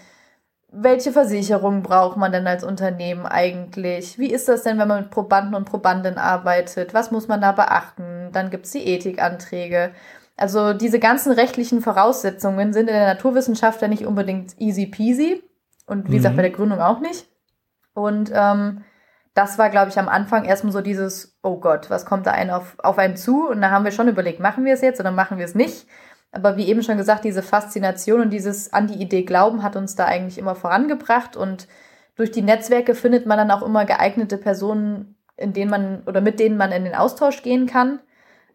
welche 0.70 1.14
Versicherung 1.14 1.84
braucht 1.84 2.18
man 2.18 2.34
denn 2.34 2.48
als 2.48 2.66
Unternehmen 2.66 3.26
eigentlich? 3.26 4.20
Wie 4.20 4.30
ist 4.30 4.50
das 4.50 4.64
denn, 4.64 4.78
wenn 4.78 4.90
man 4.90 5.04
mit 5.04 5.12
Probanden 5.12 5.56
und 5.56 5.64
Probandinnen 5.64 6.20
arbeitet? 6.20 6.94
Was 6.94 7.12
muss 7.12 7.30
man 7.30 7.40
da 7.40 7.54
beachten? 7.54 8.32
Dann 8.34 8.50
gibt 8.50 8.66
es 8.66 8.74
die 8.74 8.86
Ethikanträge. 8.86 9.94
Also 10.38 10.74
diese 10.74 11.00
ganzen 11.00 11.32
rechtlichen 11.32 11.82
Voraussetzungen 11.82 12.74
sind 12.74 12.90
in 12.90 12.96
der 12.96 13.08
Naturwissenschaft 13.08 13.82
ja 13.82 13.88
nicht 13.88 14.06
unbedingt 14.06 14.60
easy 14.60 14.86
peasy 14.86 15.44
und 15.86 16.08
wie 16.08 16.12
mhm. 16.12 16.16
gesagt 16.18 16.36
bei 16.36 16.42
der 16.42 16.52
Gründung 16.52 16.82
auch 16.82 17.00
nicht. 17.00 17.28
Und 17.94 18.32
ähm, 18.34 18.84
das 19.34 19.58
war, 19.58 19.70
glaube 19.70 19.90
ich, 19.90 20.00
am 20.00 20.10
Anfang 20.10 20.46
erstmal 20.46 20.74
so 20.74 20.82
dieses, 20.82 21.38
oh 21.44 21.60
Gott, 21.60 21.90
was 21.90 22.06
kommt 22.06 22.26
da 22.26 22.32
einen 22.32 22.50
auf, 22.50 22.76
auf 22.80 22.98
einen 22.98 23.18
zu? 23.18 23.48
Und 23.48 23.62
da 23.62 23.70
haben 23.70 23.86
wir 23.86 23.92
schon 23.92 24.08
überlegt, 24.08 24.40
machen 24.40 24.66
wir 24.66 24.74
es 24.74 24.82
jetzt 24.82 25.00
oder 25.00 25.12
machen 25.12 25.38
wir 25.38 25.46
es 25.46 25.56
nicht? 25.56 25.88
Aber 26.32 26.58
wie 26.58 26.68
eben 26.68 26.84
schon 26.84 26.98
gesagt, 26.98 27.24
diese 27.24 27.42
Faszination 27.42 28.20
und 28.22 28.30
dieses 28.30 28.74
an 28.74 28.88
die 28.88 29.02
Idee 29.02 29.24
Glauben 29.24 29.64
hat 29.64 29.78
uns 29.78 29.96
da 29.96 30.06
eigentlich 30.06 30.38
immer 30.38 30.56
vorangebracht. 30.56 31.38
Und 31.38 31.68
durch 32.16 32.32
die 32.32 32.42
Netzwerke 32.42 32.94
findet 32.94 33.26
man 33.26 33.38
dann 33.38 33.52
auch 33.52 33.62
immer 33.62 33.86
geeignete 33.86 34.38
Personen, 34.38 35.16
in 35.38 35.54
denen 35.54 35.72
man 35.72 36.04
oder 36.06 36.20
mit 36.20 36.40
denen 36.40 36.58
man 36.58 36.74
in 36.74 36.84
den 36.84 36.96
Austausch 36.96 37.42
gehen 37.42 37.68
kann. 37.68 38.00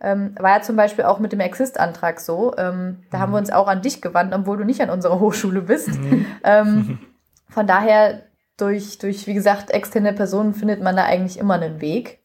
Ähm, 0.02 0.34
war 0.38 0.56
ja 0.56 0.62
zum 0.62 0.76
Beispiel 0.76 1.04
auch 1.04 1.18
mit 1.18 1.32
dem 1.32 1.40
Exist-Antrag 1.40 2.20
so. 2.20 2.54
Ähm, 2.56 3.04
da 3.10 3.18
mhm. 3.18 3.22
haben 3.22 3.32
wir 3.32 3.38
uns 3.38 3.50
auch 3.50 3.68
an 3.68 3.82
dich 3.82 4.00
gewandt, 4.00 4.34
obwohl 4.34 4.56
du 4.56 4.64
nicht 4.64 4.80
an 4.80 4.90
unserer 4.90 5.20
Hochschule 5.20 5.62
bist. 5.62 5.88
Mhm. 5.88 6.26
Ähm, 6.42 6.98
von 7.48 7.66
daher 7.66 8.22
durch, 8.56 8.98
durch, 8.98 9.26
wie 9.26 9.34
gesagt, 9.34 9.70
externe 9.70 10.12
Personen 10.12 10.54
findet 10.54 10.82
man 10.82 10.96
da 10.96 11.04
eigentlich 11.04 11.38
immer 11.38 11.54
einen 11.54 11.80
Weg. 11.80 12.20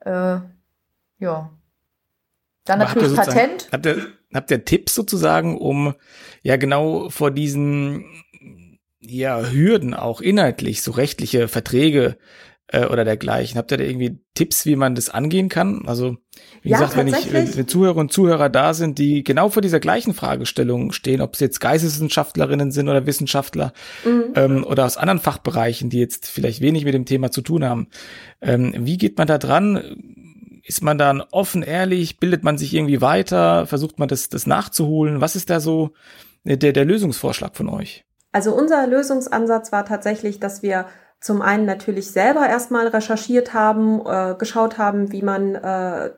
Äh, 0.00 0.38
ja. 1.18 1.50
Dann 2.64 2.80
Aber 2.80 2.94
natürlich 2.94 3.18
habt 3.18 3.28
Patent. 3.28 3.68
Habt 3.72 3.86
ihr, 3.86 4.06
habt 4.32 4.50
ihr 4.50 4.64
Tipps 4.64 4.94
sozusagen, 4.94 5.58
um 5.58 5.94
ja 6.42 6.56
genau 6.56 7.10
vor 7.10 7.30
diesen 7.30 8.04
ja, 9.00 9.42
Hürden 9.42 9.94
auch 9.94 10.20
inhaltlich, 10.20 10.82
so 10.82 10.92
rechtliche 10.92 11.48
Verträge 11.48 12.16
äh, 12.68 12.86
oder 12.86 13.04
dergleichen. 13.04 13.58
Habt 13.58 13.70
ihr 13.72 13.78
da 13.78 13.84
irgendwie 13.84 14.18
Tipps, 14.34 14.66
wie 14.66 14.76
man 14.76 14.94
das 14.94 15.10
angehen 15.10 15.48
kann? 15.48 15.82
Also, 15.86 16.16
wie 16.62 16.70
ja, 16.70 16.78
gesagt, 16.78 16.96
wenn 16.96 17.08
ich 17.08 17.32
wenn 17.32 17.68
Zuhörer 17.68 17.96
und 17.96 18.12
Zuhörer 18.12 18.48
da 18.48 18.74
sind, 18.74 18.98
die 18.98 19.22
genau 19.22 19.48
vor 19.48 19.62
dieser 19.62 19.80
gleichen 19.80 20.14
Fragestellung 20.14 20.92
stehen, 20.92 21.20
ob 21.20 21.34
es 21.34 21.40
jetzt 21.40 21.60
Geisteswissenschaftlerinnen 21.60 22.70
sind 22.70 22.88
oder 22.88 23.06
Wissenschaftler 23.06 23.72
mhm. 24.04 24.32
ähm, 24.34 24.64
oder 24.64 24.86
aus 24.86 24.96
anderen 24.96 25.20
Fachbereichen, 25.20 25.90
die 25.90 25.98
jetzt 25.98 26.26
vielleicht 26.26 26.60
wenig 26.60 26.84
mit 26.84 26.94
dem 26.94 27.06
Thema 27.06 27.30
zu 27.30 27.42
tun 27.42 27.64
haben. 27.64 27.88
Ähm, 28.40 28.74
wie 28.78 28.96
geht 28.96 29.18
man 29.18 29.26
da 29.26 29.38
dran? 29.38 30.60
Ist 30.66 30.82
man 30.82 30.96
dann 30.96 31.20
offen, 31.20 31.62
ehrlich? 31.62 32.18
Bildet 32.18 32.42
man 32.42 32.56
sich 32.56 32.72
irgendwie 32.72 33.02
weiter? 33.02 33.66
Versucht 33.66 33.98
man 33.98 34.08
das, 34.08 34.30
das 34.30 34.46
nachzuholen? 34.46 35.20
Was 35.20 35.36
ist 35.36 35.50
da 35.50 35.60
so 35.60 35.90
der, 36.44 36.72
der 36.72 36.84
Lösungsvorschlag 36.86 37.54
von 37.54 37.68
euch? 37.68 38.04
Also 38.32 38.52
unser 38.52 38.86
Lösungsansatz 38.86 39.70
war 39.70 39.84
tatsächlich, 39.84 40.40
dass 40.40 40.62
wir 40.62 40.86
zum 41.24 41.40
einen 41.40 41.64
natürlich 41.64 42.10
selber 42.10 42.46
erstmal 42.46 42.86
recherchiert 42.86 43.54
haben, 43.54 44.02
äh, 44.04 44.34
geschaut 44.34 44.76
haben, 44.76 45.10
wie 45.10 45.22
man, 45.22 45.54
äh, 45.54 46.10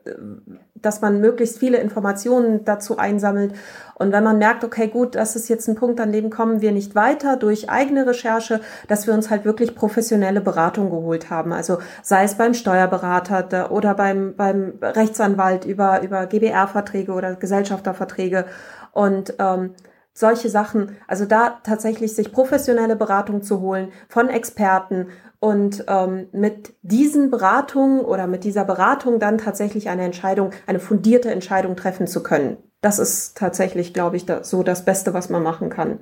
dass 0.75 1.01
man 1.01 1.21
möglichst 1.21 1.61
viele 1.61 1.79
Informationen 1.79 2.65
dazu 2.65 2.99
einsammelt. 2.99 3.55
Und 3.95 4.11
wenn 4.11 4.25
man 4.25 4.39
merkt, 4.39 4.65
okay, 4.65 4.89
gut, 4.89 5.15
das 5.15 5.37
ist 5.37 5.49
jetzt 5.49 5.69
ein 5.69 5.77
Punkt, 5.77 6.01
an 6.01 6.11
dem 6.11 6.29
kommen 6.29 6.61
wir 6.61 6.73
nicht 6.73 6.97
weiter 6.97 7.37
durch 7.37 7.71
eigene 7.71 8.05
Recherche, 8.05 8.61
dass 8.89 9.07
wir 9.07 9.15
uns 9.15 9.31
halt 9.31 9.45
wirklich 9.45 9.77
professionelle 9.77 10.41
Beratung 10.41 10.91
geholt 10.91 11.31
haben. 11.31 11.53
Also 11.53 11.79
sei 12.03 12.25
es 12.25 12.35
beim 12.35 12.53
Steuerberater 12.53 13.71
oder 13.71 13.95
beim, 13.95 14.35
beim 14.35 14.73
Rechtsanwalt 14.83 15.65
über, 15.65 16.03
über 16.03 16.27
GBR-Verträge 16.27 17.13
oder 17.13 17.37
Gesellschafterverträge. 17.37 18.47
Und 18.91 19.35
ähm, 19.39 19.71
solche 20.17 20.49
Sachen, 20.49 20.97
also 21.07 21.27
da 21.27 21.59
tatsächlich 21.63 22.15
sich 22.15 22.33
professionelle 22.33 22.97
Beratung 22.97 23.43
zu 23.43 23.61
holen 23.61 23.93
von 24.09 24.31
Experten 24.31 25.09
und 25.41 25.85
ähm, 25.89 26.29
mit 26.33 26.75
diesen 26.81 27.31
Beratungen 27.31 28.01
oder 28.01 28.27
mit 28.27 28.43
dieser 28.43 28.65
Beratung 28.65 29.19
dann 29.19 29.37
tatsächlich 29.37 29.91
eine 29.91 30.05
Entscheidung, 30.05 30.53
eine 30.67 30.81
fundierte 30.81 31.31
Entscheidung 31.31 31.77
treffen 31.77 32.07
zu 32.07 32.23
können. 32.23 32.57
Das 32.81 32.99
ist 32.99 33.37
tatsächlich, 33.37 33.93
glaube 33.93 34.17
ich, 34.17 34.25
da, 34.25 34.43
so 34.43 34.63
das 34.63 34.87
Beste, 34.87 35.13
was 35.13 35.29
man 35.29 35.43
machen 35.43 35.69
kann. 35.69 36.01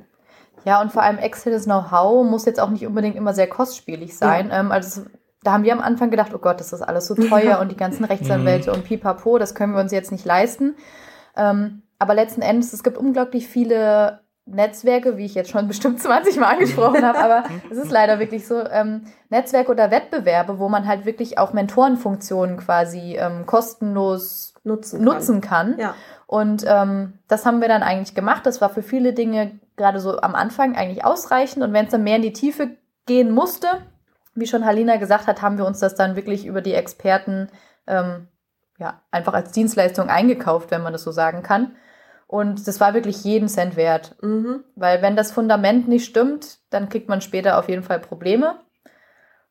Ja, 0.64 0.80
und 0.80 0.92
vor 0.92 1.02
allem 1.02 1.18
externes 1.18 1.64
Know-how 1.64 2.24
muss 2.24 2.44
jetzt 2.44 2.60
auch 2.60 2.70
nicht 2.70 2.86
unbedingt 2.86 3.16
immer 3.16 3.34
sehr 3.34 3.48
kostspielig 3.48 4.16
sein. 4.16 4.50
Ja. 4.50 4.60
Ähm, 4.60 4.70
also 4.70 5.02
da 5.42 5.54
haben 5.54 5.64
wir 5.64 5.72
am 5.72 5.80
Anfang 5.80 6.10
gedacht, 6.10 6.32
oh 6.32 6.38
Gott, 6.38 6.60
das 6.60 6.72
ist 6.72 6.82
alles 6.82 7.08
so 7.08 7.16
teuer 7.16 7.58
und 7.58 7.72
die 7.72 7.76
ganzen 7.76 8.04
Rechtsanwälte 8.04 8.72
und 8.72 8.84
pipapo, 8.84 9.38
das 9.38 9.56
können 9.56 9.74
wir 9.74 9.80
uns 9.80 9.90
jetzt 9.90 10.12
nicht 10.12 10.24
leisten. 10.24 10.76
Ähm, 11.36 11.82
aber 12.04 12.14
letzten 12.14 12.42
Endes, 12.42 12.74
es 12.74 12.84
gibt 12.84 12.98
unglaublich 12.98 13.48
viele 13.48 14.20
Netzwerke, 14.44 15.16
wie 15.16 15.24
ich 15.24 15.34
jetzt 15.34 15.50
schon 15.50 15.68
bestimmt 15.68 16.02
20 16.02 16.36
Mal 16.36 16.52
angesprochen 16.52 17.02
habe, 17.02 17.18
aber 17.18 17.44
es 17.70 17.78
ist 17.78 17.90
leider 17.90 18.18
wirklich 18.18 18.46
so, 18.46 18.62
ähm, 18.68 19.06
Netzwerke 19.30 19.70
oder 19.70 19.90
Wettbewerbe, 19.90 20.58
wo 20.58 20.68
man 20.68 20.86
halt 20.86 21.06
wirklich 21.06 21.38
auch 21.38 21.54
Mentorenfunktionen 21.54 22.58
quasi 22.58 23.16
ähm, 23.18 23.46
kostenlos 23.46 24.52
nutzen 24.64 24.98
kann. 24.98 25.04
nutzen 25.04 25.40
kann. 25.40 25.78
Ja. 25.78 25.94
Und 26.26 26.64
ähm, 26.66 27.14
das 27.26 27.46
haben 27.46 27.62
wir 27.62 27.68
dann 27.68 27.82
eigentlich 27.82 28.14
gemacht. 28.14 28.44
Das 28.44 28.60
war 28.60 28.68
für 28.68 28.82
viele 28.82 29.14
Dinge 29.14 29.58
gerade 29.76 29.98
so 29.98 30.20
am 30.20 30.34
Anfang 30.34 30.76
eigentlich 30.76 31.04
ausreichend. 31.06 31.62
Und 31.62 31.72
wenn 31.72 31.86
es 31.86 31.92
dann 31.92 32.02
mehr 32.02 32.16
in 32.16 32.22
die 32.22 32.32
Tiefe 32.34 32.76
gehen 33.06 33.30
musste, 33.30 33.68
wie 34.34 34.46
schon 34.46 34.66
Halina 34.66 34.96
gesagt 34.96 35.26
hat, 35.26 35.40
haben 35.40 35.56
wir 35.56 35.66
uns 35.66 35.80
das 35.80 35.94
dann 35.94 36.16
wirklich 36.16 36.44
über 36.44 36.60
die 36.60 36.74
Experten 36.74 37.48
ähm, 37.86 38.28
ja, 38.78 39.00
einfach 39.10 39.32
als 39.32 39.52
Dienstleistung 39.52 40.08
eingekauft, 40.08 40.70
wenn 40.70 40.82
man 40.82 40.92
das 40.92 41.02
so 41.02 41.12
sagen 41.12 41.42
kann. 41.42 41.76
Und 42.34 42.66
das 42.66 42.80
war 42.80 42.94
wirklich 42.94 43.22
jeden 43.22 43.46
Cent 43.46 43.76
wert. 43.76 44.16
Mhm. 44.20 44.64
Weil 44.74 45.02
wenn 45.02 45.14
das 45.14 45.30
Fundament 45.30 45.86
nicht 45.86 46.04
stimmt, 46.04 46.58
dann 46.68 46.88
kriegt 46.88 47.08
man 47.08 47.20
später 47.20 47.60
auf 47.60 47.68
jeden 47.68 47.84
Fall 47.84 48.00
Probleme. 48.00 48.58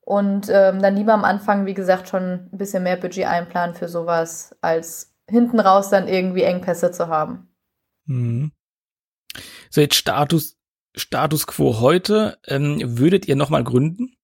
Und 0.01 0.49
ähm, 0.49 0.81
dann 0.81 0.97
lieber 0.97 1.13
am 1.13 1.23
Anfang, 1.23 1.65
wie 1.65 1.75
gesagt, 1.75 2.09
schon 2.09 2.49
ein 2.51 2.57
bisschen 2.57 2.83
mehr 2.83 2.97
Budget 2.97 3.25
einplanen 3.25 3.73
für 3.73 3.87
sowas, 3.87 4.57
als 4.59 5.15
hinten 5.29 5.61
raus 5.61 5.91
dann 5.91 6.09
irgendwie 6.09 6.41
Engpässe 6.41 6.91
zu 6.91 7.07
haben. 7.07 7.47
Mhm. 8.03 8.51
So, 9.69 9.79
jetzt 9.79 9.95
Status, 9.95 10.57
Status 10.93 11.47
quo 11.47 11.79
heute. 11.79 12.37
Ähm, 12.47 12.81
würdet 12.99 13.29
ihr 13.29 13.37
nochmal 13.37 13.63
gründen? 13.63 14.17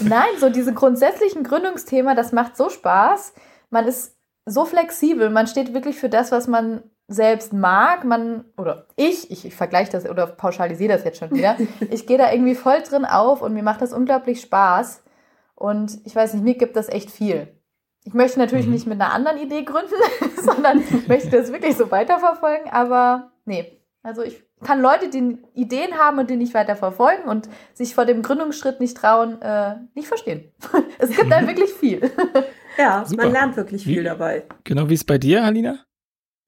Nein, 0.00 0.28
so 0.38 0.48
diese 0.50 0.72
grundsätzlichen 0.74 1.44
Gründungsthema, 1.44 2.14
das 2.14 2.32
macht 2.32 2.56
so 2.56 2.68
Spaß. 2.68 3.32
Man 3.70 3.86
ist 3.86 4.16
so 4.46 4.64
flexibel, 4.64 5.30
man 5.30 5.46
steht 5.46 5.74
wirklich 5.74 5.96
für 5.98 6.08
das, 6.08 6.32
was 6.32 6.46
man 6.46 6.82
selbst 7.06 7.52
mag. 7.52 8.04
Man, 8.04 8.44
oder 8.56 8.86
ich, 8.96 9.30
ich, 9.30 9.44
ich 9.44 9.54
vergleiche 9.54 9.92
das 9.92 10.08
oder 10.08 10.26
pauschalisiere 10.26 10.92
das 10.92 11.04
jetzt 11.04 11.18
schon 11.18 11.30
wieder. 11.32 11.56
Ich 11.90 12.06
gehe 12.06 12.18
da 12.18 12.30
irgendwie 12.32 12.54
voll 12.54 12.80
drin 12.82 13.04
auf 13.04 13.42
und 13.42 13.54
mir 13.54 13.62
macht 13.62 13.82
das 13.82 13.92
unglaublich 13.92 14.40
Spaß. 14.40 15.02
Und 15.54 15.98
ich 16.04 16.14
weiß 16.14 16.34
nicht, 16.34 16.44
mir 16.44 16.54
gibt 16.54 16.76
das 16.76 16.88
echt 16.88 17.10
viel. 17.10 17.48
Ich 18.04 18.14
möchte 18.14 18.38
natürlich 18.38 18.66
Mhm. 18.66 18.72
nicht 18.72 18.86
mit 18.86 19.00
einer 19.00 19.12
anderen 19.12 19.38
Idee 19.38 19.64
gründen, 19.64 19.92
sondern 20.42 20.82
möchte 21.08 21.30
das 21.30 21.52
wirklich 21.52 21.76
so 21.76 21.90
weiterverfolgen, 21.90 22.70
aber 22.70 23.32
nee. 23.44 23.82
Also 24.02 24.22
ich 24.22 24.42
kann 24.64 24.80
Leute, 24.80 25.08
die 25.08 25.38
Ideen 25.54 25.98
haben 25.98 26.18
und 26.18 26.28
die 26.30 26.36
nicht 26.36 26.54
weiter 26.54 26.76
verfolgen 26.76 27.28
und 27.28 27.48
sich 27.74 27.94
vor 27.94 28.04
dem 28.04 28.22
Gründungsschritt 28.22 28.80
nicht 28.80 28.96
trauen, 28.96 29.40
äh, 29.42 29.76
nicht 29.94 30.08
verstehen. 30.08 30.50
Es 30.98 31.10
gibt 31.10 31.30
da 31.30 31.46
wirklich 31.46 31.72
viel. 31.72 32.10
Ja, 32.76 33.04
Super. 33.06 33.24
man 33.24 33.32
lernt 33.32 33.56
wirklich 33.56 33.84
viel 33.84 34.00
Wie- 34.00 34.04
dabei. 34.04 34.44
Genau 34.64 34.88
wie 34.88 34.94
es 34.94 35.04
bei 35.04 35.18
dir, 35.18 35.44
Halina? 35.44 35.78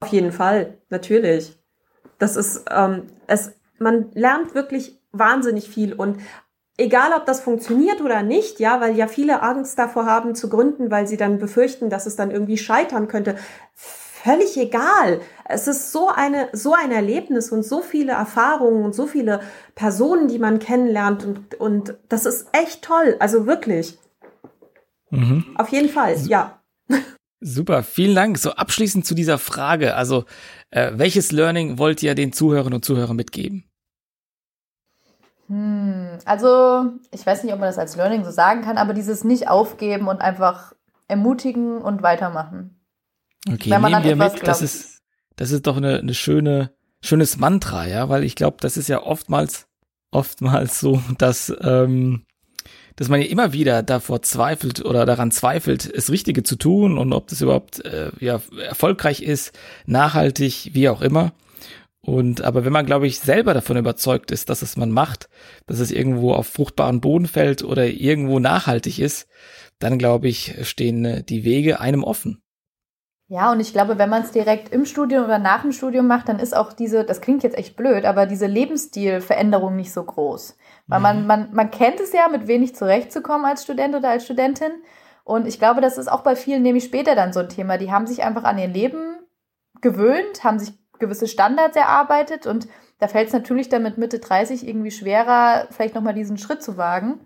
Auf 0.01 0.09
jeden 0.09 0.31
Fall, 0.31 0.77
natürlich. 0.89 1.57
Das 2.19 2.35
ist, 2.35 2.65
ähm, 2.69 3.07
es, 3.27 3.53
man 3.79 4.11
lernt 4.13 4.55
wirklich 4.55 4.99
wahnsinnig 5.11 5.69
viel 5.69 5.93
und 5.93 6.19
egal, 6.77 7.11
ob 7.15 7.25
das 7.25 7.41
funktioniert 7.41 8.01
oder 8.01 8.23
nicht, 8.23 8.59
ja, 8.59 8.81
weil 8.81 8.95
ja 8.95 9.07
viele 9.07 9.41
Angst 9.41 9.77
davor 9.77 10.05
haben 10.05 10.35
zu 10.35 10.49
gründen, 10.49 10.89
weil 10.89 11.05
sie 11.07 11.17
dann 11.17 11.37
befürchten, 11.37 11.89
dass 11.89 12.05
es 12.05 12.15
dann 12.15 12.31
irgendwie 12.31 12.57
scheitern 12.57 13.07
könnte. 13.07 13.35
Völlig 14.23 14.55
egal. 14.57 15.21
Es 15.45 15.67
ist 15.67 15.91
so 15.91 16.09
eine, 16.09 16.49
so 16.53 16.73
ein 16.73 16.91
Erlebnis 16.91 17.51
und 17.51 17.63
so 17.63 17.81
viele 17.81 18.11
Erfahrungen 18.11 18.83
und 18.83 18.93
so 18.93 19.07
viele 19.07 19.41
Personen, 19.73 20.27
die 20.27 20.37
man 20.37 20.59
kennenlernt 20.59 21.25
und, 21.25 21.55
und 21.55 21.95
das 22.07 22.25
ist 22.25 22.47
echt 22.51 22.83
toll. 22.83 23.15
Also 23.19 23.47
wirklich. 23.47 23.97
Mhm. 25.09 25.55
Auf 25.55 25.69
jeden 25.69 25.89
Fall, 25.89 26.15
ja. 26.27 26.61
Super, 27.39 27.81
vielen 27.81 28.15
Dank. 28.15 28.37
So 28.37 28.51
abschließend 28.51 29.05
zu 29.05 29.15
dieser 29.15 29.39
Frage. 29.39 29.95
Also, 29.95 30.25
äh, 30.69 30.91
welches 30.93 31.31
Learning 31.31 31.79
wollt 31.79 32.03
ihr 32.03 32.13
den 32.13 32.31
Zuhörern 32.31 32.73
und 32.73 32.85
Zuhörern 32.85 33.15
mitgeben? 33.15 33.65
Hm, 35.47 36.19
also, 36.25 36.91
ich 37.11 37.25
weiß 37.25 37.43
nicht, 37.43 37.53
ob 37.53 37.59
man 37.59 37.69
das 37.69 37.79
als 37.79 37.95
Learning 37.95 38.23
so 38.23 38.29
sagen 38.29 38.61
kann, 38.61 38.77
aber 38.77 38.93
dieses 38.93 39.23
nicht 39.23 39.49
aufgeben 39.49 40.07
und 40.07 40.21
einfach 40.21 40.73
ermutigen 41.07 41.81
und 41.81 42.03
weitermachen. 42.03 42.80
Okay, 43.47 43.69
nehmen 43.69 44.03
wir 44.03 44.15
mit. 44.15 44.47
Das 44.47 44.61
ist, 44.61 45.01
das 45.35 45.51
ist 45.51 45.67
doch 45.67 45.77
eine, 45.77 45.99
eine 45.99 46.13
schöne, 46.13 46.71
schönes 47.01 47.37
Mantra, 47.37 47.87
ja, 47.87 48.09
weil 48.09 48.23
ich 48.23 48.35
glaube, 48.35 48.57
das 48.59 48.77
ist 48.77 48.89
ja 48.89 49.01
oftmals, 49.01 49.67
oftmals 50.11 50.79
so, 50.79 51.01
dass, 51.17 51.53
ähm, 51.61 52.25
dass 52.95 53.09
man 53.09 53.21
ja 53.21 53.27
immer 53.27 53.53
wieder 53.53 53.81
davor 53.81 54.21
zweifelt 54.21 54.85
oder 54.85 55.05
daran 55.05 55.31
zweifelt, 55.31 55.95
das 55.95 56.11
Richtige 56.11 56.43
zu 56.43 56.55
tun 56.55 56.97
und 56.97 57.13
ob 57.13 57.27
das 57.27 57.41
überhaupt 57.41 57.83
äh, 57.85 58.11
ja, 58.19 58.41
erfolgreich 58.67 59.21
ist, 59.21 59.57
nachhaltig, 59.85 60.71
wie 60.73 60.89
auch 60.89 61.01
immer. 61.01 61.33
Und 62.03 62.41
aber 62.41 62.65
wenn 62.65 62.73
man, 62.73 62.87
glaube 62.87 63.05
ich, 63.05 63.19
selber 63.19 63.53
davon 63.53 63.77
überzeugt 63.77 64.31
ist, 64.31 64.49
dass 64.49 64.63
es 64.63 64.75
man 64.75 64.89
macht, 64.89 65.29
dass 65.67 65.79
es 65.79 65.91
irgendwo 65.91 66.33
auf 66.33 66.47
fruchtbaren 66.47 66.99
Boden 66.99 67.27
fällt 67.27 67.63
oder 67.63 67.85
irgendwo 67.87 68.39
nachhaltig 68.39 68.97
ist, 68.97 69.27
dann 69.77 69.99
glaube 69.99 70.27
ich, 70.27 70.55
stehen 70.63 71.05
äh, 71.05 71.23
die 71.23 71.43
Wege 71.43 71.79
einem 71.79 72.03
offen. 72.03 72.41
Ja, 73.31 73.49
und 73.53 73.61
ich 73.61 73.71
glaube, 73.71 73.97
wenn 73.97 74.09
man 74.09 74.23
es 74.23 74.31
direkt 74.31 74.73
im 74.73 74.83
Studium 74.83 75.23
oder 75.23 75.39
nach 75.39 75.61
dem 75.61 75.71
Studium 75.71 76.05
macht, 76.05 76.27
dann 76.27 76.37
ist 76.37 76.53
auch 76.53 76.73
diese, 76.73 77.05
das 77.05 77.21
klingt 77.21 77.43
jetzt 77.43 77.57
echt 77.57 77.77
blöd, 77.77 78.03
aber 78.03 78.25
diese 78.25 78.45
Lebensstilveränderung 78.45 79.73
nicht 79.77 79.93
so 79.93 80.03
groß. 80.03 80.57
Weil 80.87 80.99
man, 80.99 81.25
man, 81.27 81.47
man 81.53 81.71
kennt 81.71 82.01
es 82.01 82.11
ja, 82.11 82.27
mit 82.27 82.47
wenig 82.47 82.75
zurechtzukommen 82.75 83.45
als 83.45 83.63
Student 83.63 83.95
oder 83.95 84.09
als 84.09 84.25
Studentin. 84.25 84.71
Und 85.23 85.47
ich 85.47 85.59
glaube, 85.59 85.79
das 85.79 85.97
ist 85.97 86.11
auch 86.11 86.23
bei 86.23 86.35
vielen 86.35 86.61
nämlich 86.61 86.83
später 86.83 87.15
dann 87.15 87.31
so 87.31 87.39
ein 87.39 87.47
Thema. 87.47 87.77
Die 87.77 87.89
haben 87.89 88.05
sich 88.05 88.21
einfach 88.21 88.43
an 88.43 88.57
ihr 88.57 88.67
Leben 88.67 89.19
gewöhnt, 89.79 90.43
haben 90.43 90.59
sich 90.59 90.73
gewisse 90.99 91.29
Standards 91.29 91.77
erarbeitet 91.77 92.47
und 92.47 92.67
da 92.99 93.07
fällt 93.07 93.27
es 93.27 93.33
natürlich 93.33 93.69
dann 93.69 93.83
mit 93.83 93.97
Mitte 93.97 94.19
30 94.19 94.67
irgendwie 94.67 94.91
schwerer, 94.91 95.67
vielleicht 95.71 95.95
nochmal 95.95 96.15
diesen 96.15 96.37
Schritt 96.37 96.61
zu 96.61 96.75
wagen. 96.75 97.21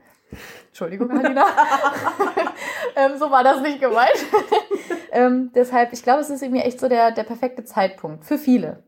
Entschuldigung, 0.68 1.12
Alina. 1.12 1.46
ähm, 2.96 3.18
so 3.18 3.32
war 3.32 3.44
das 3.44 3.62
nicht 3.62 3.80
gemeint. 3.80 4.26
ähm, 5.12 5.52
deshalb, 5.56 5.94
ich 5.94 6.04
glaube, 6.04 6.22
es 6.22 6.30
ist 6.30 6.42
irgendwie 6.42 6.62
echt 6.62 6.80
so 6.80 6.90
der, 6.90 7.12
der 7.12 7.24
perfekte 7.24 7.64
Zeitpunkt. 7.64 8.26
Für 8.26 8.38
viele. 8.38 8.84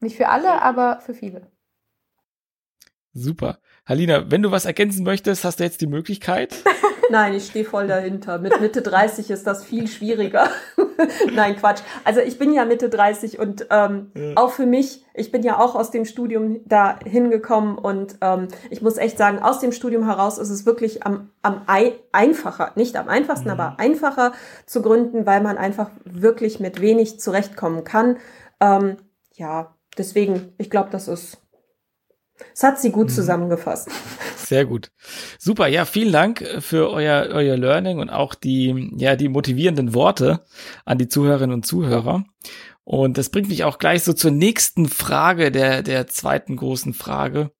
Nicht 0.00 0.16
für 0.16 0.28
alle, 0.28 0.62
aber 0.62 1.00
für 1.00 1.14
viele. 1.14 1.50
Super. 3.12 3.58
Halina, 3.86 4.30
wenn 4.30 4.42
du 4.42 4.50
was 4.50 4.64
ergänzen 4.64 5.04
möchtest, 5.04 5.44
hast 5.44 5.60
du 5.60 5.64
jetzt 5.64 5.80
die 5.80 5.86
Möglichkeit. 5.86 6.54
Nein, 7.10 7.34
ich 7.34 7.46
stehe 7.46 7.64
voll 7.64 7.86
dahinter. 7.86 8.38
Mit 8.38 8.60
Mitte 8.60 8.82
30 8.82 9.30
ist 9.30 9.46
das 9.46 9.64
viel 9.64 9.86
schwieriger. 9.88 10.48
Nein, 11.34 11.56
Quatsch. 11.56 11.80
Also 12.04 12.20
ich 12.20 12.38
bin 12.38 12.52
ja 12.52 12.64
Mitte 12.64 12.88
30 12.88 13.38
und 13.38 13.66
ähm, 13.70 14.10
Ja. 14.16 14.32
auch 14.36 14.50
für 14.50 14.66
mich, 14.66 15.04
ich 15.14 15.30
bin 15.32 15.42
ja 15.42 15.58
auch 15.58 15.74
aus 15.74 15.90
dem 15.90 16.04
Studium 16.04 16.60
da 16.66 16.98
hingekommen 17.04 17.78
und 17.78 18.16
ähm, 18.20 18.48
ich 18.70 18.82
muss 18.82 18.96
echt 18.98 19.16
sagen, 19.18 19.38
aus 19.40 19.60
dem 19.60 19.72
Studium 19.72 20.04
heraus 20.04 20.38
ist 20.38 20.50
es 20.50 20.66
wirklich 20.66 21.04
am, 21.04 21.30
am 21.42 21.62
ei 21.66 21.94
einfacher, 22.12 22.72
nicht 22.74 22.96
am 22.96 23.08
einfachsten, 23.08 23.48
Mhm. 23.48 23.52
aber 23.60 23.78
einfacher 23.78 24.32
zu 24.66 24.82
gründen, 24.82 25.24
weil 25.26 25.40
man 25.40 25.56
einfach 25.58 25.90
wirklich 26.04 26.60
mit 26.60 26.80
wenig 26.80 27.20
zurechtkommen 27.20 27.84
kann. 27.84 28.18
Ähm, 28.60 28.96
ja, 29.34 29.74
deswegen, 29.96 30.52
ich 30.58 30.68
glaube, 30.70 30.88
das 30.90 31.08
ist, 31.08 31.38
es 32.54 32.62
hat 32.62 32.80
sie 32.80 32.90
gut 32.90 33.08
Mhm. 33.08 33.12
zusammengefasst. 33.12 33.88
Sehr 34.36 34.64
gut. 34.64 34.90
Super, 35.38 35.66
ja, 35.66 35.84
vielen 35.84 36.12
Dank 36.12 36.46
für 36.60 36.90
euer, 36.90 37.28
euer 37.32 37.56
Learning 37.56 37.98
und 37.98 38.10
auch 38.10 38.34
die, 38.34 38.92
ja, 38.96 39.16
die 39.16 39.28
motivierenden 39.28 39.94
Worte 39.94 40.44
an 40.84 40.98
die 40.98 41.08
Zuhörerinnen 41.08 41.54
und 41.54 41.66
Zuhörer. 41.66 42.24
Und 42.84 43.18
das 43.18 43.28
bringt 43.28 43.48
mich 43.50 43.64
auch 43.64 43.78
gleich 43.78 44.02
so 44.02 44.12
zur 44.14 44.30
nächsten 44.30 44.88
Frage, 44.88 45.50
der, 45.52 45.82
der 45.82 46.06
zweiten 46.06 46.56
großen 46.56 46.94
Frage. 46.94 47.50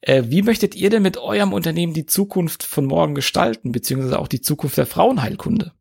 Äh, 0.00 0.24
wie 0.26 0.42
möchtet 0.42 0.74
ihr 0.74 0.90
denn 0.90 1.02
mit 1.02 1.18
eurem 1.18 1.52
Unternehmen 1.52 1.92
die 1.94 2.06
Zukunft 2.06 2.64
von 2.64 2.86
morgen 2.86 3.14
gestalten, 3.14 3.70
beziehungsweise 3.70 4.18
auch 4.18 4.26
die 4.26 4.40
Zukunft 4.40 4.76
der 4.76 4.86
Frauenheilkunde? 4.86 5.72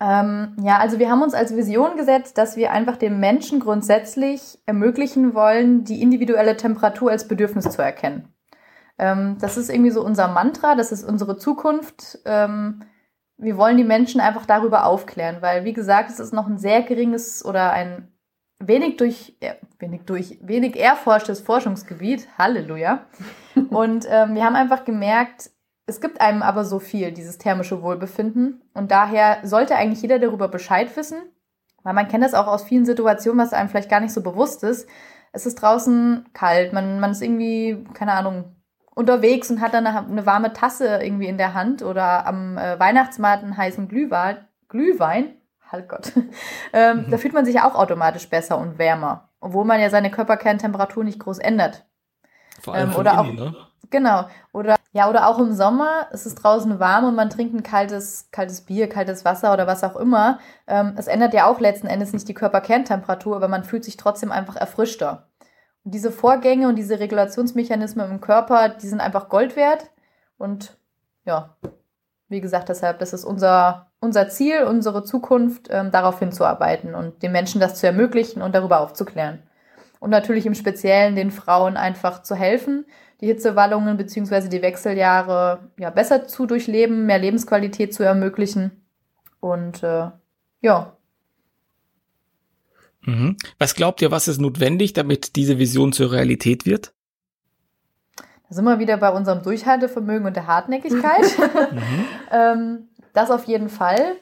Ähm, 0.00 0.56
ja, 0.62 0.78
also 0.78 0.98
wir 0.98 1.10
haben 1.10 1.22
uns 1.22 1.34
als 1.34 1.54
Vision 1.54 1.96
gesetzt, 1.96 2.38
dass 2.38 2.56
wir 2.56 2.72
einfach 2.72 2.96
dem 2.96 3.20
Menschen 3.20 3.60
grundsätzlich 3.60 4.58
ermöglichen 4.64 5.34
wollen, 5.34 5.84
die 5.84 6.00
individuelle 6.00 6.56
Temperatur 6.56 7.10
als 7.10 7.28
Bedürfnis 7.28 7.68
zu 7.68 7.82
erkennen. 7.82 8.32
Ähm, 8.98 9.36
das 9.40 9.58
ist 9.58 9.68
irgendwie 9.68 9.90
so 9.90 10.02
unser 10.02 10.28
Mantra, 10.28 10.74
das 10.74 10.90
ist 10.90 11.04
unsere 11.04 11.36
Zukunft. 11.36 12.18
Ähm, 12.24 12.82
wir 13.36 13.56
wollen 13.58 13.76
die 13.76 13.84
Menschen 13.84 14.20
einfach 14.20 14.46
darüber 14.46 14.86
aufklären, 14.86 15.38
weil, 15.40 15.64
wie 15.64 15.72
gesagt, 15.72 16.10
es 16.10 16.20
ist 16.20 16.32
noch 16.32 16.46
ein 16.46 16.58
sehr 16.58 16.82
geringes 16.82 17.44
oder 17.44 17.72
ein 17.72 18.12
wenig 18.58 18.96
durch, 18.96 19.36
ja, 19.42 19.54
wenig 19.78 20.02
durch, 20.04 20.38
wenig 20.42 20.78
erforschtes 20.78 21.40
Forschungsgebiet. 21.40 22.28
Halleluja. 22.38 23.06
Und 23.70 24.06
ähm, 24.08 24.34
wir 24.34 24.44
haben 24.44 24.56
einfach 24.56 24.84
gemerkt, 24.84 25.50
es 25.90 26.00
gibt 26.00 26.20
einem 26.20 26.42
aber 26.42 26.64
so 26.64 26.78
viel, 26.78 27.10
dieses 27.10 27.36
thermische 27.36 27.82
Wohlbefinden. 27.82 28.62
Und 28.72 28.92
daher 28.92 29.38
sollte 29.42 29.74
eigentlich 29.74 30.00
jeder 30.00 30.20
darüber 30.20 30.46
Bescheid 30.46 30.96
wissen, 30.96 31.18
weil 31.82 31.94
man 31.94 32.06
kennt 32.06 32.24
das 32.24 32.34
auch 32.34 32.46
aus 32.46 32.62
vielen 32.62 32.86
Situationen, 32.86 33.40
was 33.40 33.52
einem 33.52 33.68
vielleicht 33.68 33.90
gar 33.90 34.00
nicht 34.00 34.14
so 34.14 34.22
bewusst 34.22 34.62
ist. 34.62 34.88
Es 35.32 35.46
ist 35.46 35.56
draußen 35.56 36.28
kalt, 36.32 36.72
man, 36.72 37.00
man 37.00 37.10
ist 37.10 37.22
irgendwie, 37.22 37.84
keine 37.92 38.12
Ahnung, 38.12 38.56
unterwegs 38.94 39.50
und 39.50 39.60
hat 39.60 39.74
dann 39.74 39.86
eine, 39.86 40.06
eine, 40.06 40.26
warme 40.26 40.52
Tasse 40.52 41.00
irgendwie 41.02 41.26
in 41.26 41.38
der 41.38 41.54
Hand 41.54 41.82
oder 41.82 42.26
am 42.26 42.56
äh, 42.56 42.78
Weihnachtsmarkt 42.78 43.42
einen 43.42 43.56
heißen 43.56 43.88
Glühwein, 43.88 44.38
Glühwein, 44.68 45.34
halt 45.70 45.88
Gott, 45.88 46.12
ähm, 46.72 47.06
mhm. 47.06 47.10
da 47.10 47.18
fühlt 47.18 47.34
man 47.34 47.44
sich 47.44 47.56
ja 47.56 47.68
auch 47.68 47.74
automatisch 47.74 48.28
besser 48.28 48.58
und 48.58 48.78
wärmer, 48.78 49.28
obwohl 49.40 49.64
man 49.64 49.80
ja 49.80 49.90
seine 49.90 50.10
Körperkerntemperatur 50.10 51.02
nicht 51.02 51.18
groß 51.18 51.38
ändert. 51.38 51.84
Vor 52.60 52.74
allem 52.74 52.90
ähm, 52.90 52.96
oder 52.96 53.20
auch, 53.20 53.32
ne? 53.32 53.54
Genau. 53.90 54.26
Oder 54.52 54.76
ja, 54.92 55.08
oder 55.08 55.28
auch 55.28 55.38
im 55.38 55.52
Sommer, 55.52 56.08
es 56.10 56.26
ist 56.26 56.36
draußen 56.36 56.80
warm 56.80 57.04
und 57.04 57.14
man 57.14 57.30
trinkt 57.30 57.54
ein 57.54 57.62
kaltes, 57.62 58.28
kaltes 58.32 58.62
Bier, 58.62 58.88
kaltes 58.88 59.24
Wasser 59.24 59.52
oder 59.52 59.68
was 59.68 59.84
auch 59.84 59.94
immer. 59.94 60.40
Ähm, 60.66 60.94
es 60.96 61.06
ändert 61.06 61.32
ja 61.32 61.46
auch 61.46 61.60
letzten 61.60 61.86
Endes 61.86 62.12
nicht 62.12 62.26
die 62.26 62.34
Körperkerntemperatur, 62.34 63.36
aber 63.36 63.46
man 63.46 63.62
fühlt 63.62 63.84
sich 63.84 63.96
trotzdem 63.96 64.32
einfach 64.32 64.56
erfrischter. 64.56 65.28
Und 65.84 65.94
diese 65.94 66.10
Vorgänge 66.10 66.68
und 66.68 66.76
diese 66.76 66.98
Regulationsmechanismen 66.98 68.10
im 68.10 68.20
Körper, 68.20 68.68
die 68.68 68.88
sind 68.88 69.00
einfach 69.00 69.28
Gold 69.28 69.54
wert. 69.54 69.90
Und 70.38 70.76
ja, 71.24 71.56
wie 72.28 72.40
gesagt, 72.40 72.68
deshalb, 72.68 72.98
das 72.98 73.12
ist 73.12 73.24
unser, 73.24 73.92
unser 74.00 74.28
Ziel, 74.28 74.64
unsere 74.64 75.04
Zukunft, 75.04 75.68
ähm, 75.70 75.92
darauf 75.92 76.18
hinzuarbeiten 76.18 76.96
und 76.96 77.22
den 77.22 77.32
Menschen 77.32 77.60
das 77.60 77.76
zu 77.76 77.86
ermöglichen 77.86 78.42
und 78.42 78.56
darüber 78.56 78.80
aufzuklären. 78.80 79.42
Und 80.00 80.10
natürlich 80.10 80.46
im 80.46 80.54
Speziellen 80.54 81.14
den 81.14 81.30
Frauen 81.30 81.76
einfach 81.76 82.22
zu 82.22 82.34
helfen, 82.34 82.86
die 83.20 83.26
Hitzewallungen 83.26 83.96
bzw. 83.96 84.48
die 84.48 84.62
Wechseljahre 84.62 85.70
ja, 85.78 85.90
besser 85.90 86.26
zu 86.26 86.46
durchleben, 86.46 87.06
mehr 87.06 87.18
Lebensqualität 87.18 87.94
zu 87.94 88.02
ermöglichen. 88.02 88.70
Und 89.40 89.82
äh, 89.82 90.10
ja, 90.60 90.96
Mhm. 93.06 93.36
Was 93.58 93.74
glaubt 93.74 94.02
ihr, 94.02 94.10
was 94.10 94.28
ist 94.28 94.40
notwendig, 94.40 94.92
damit 94.92 95.36
diese 95.36 95.58
Vision 95.58 95.92
zur 95.92 96.12
Realität 96.12 96.66
wird? 96.66 96.92
Da 98.16 98.56
sind 98.56 98.64
wir 98.64 98.78
wieder 98.78 98.96
bei 98.96 99.10
unserem 99.10 99.42
Durchhaltevermögen 99.42 100.26
und 100.26 100.36
der 100.36 100.46
Hartnäckigkeit. 100.46 101.38
mhm. 101.72 102.04
ähm, 102.30 102.88
das 103.12 103.30
auf 103.30 103.44
jeden 103.44 103.68
Fall. 103.68 104.16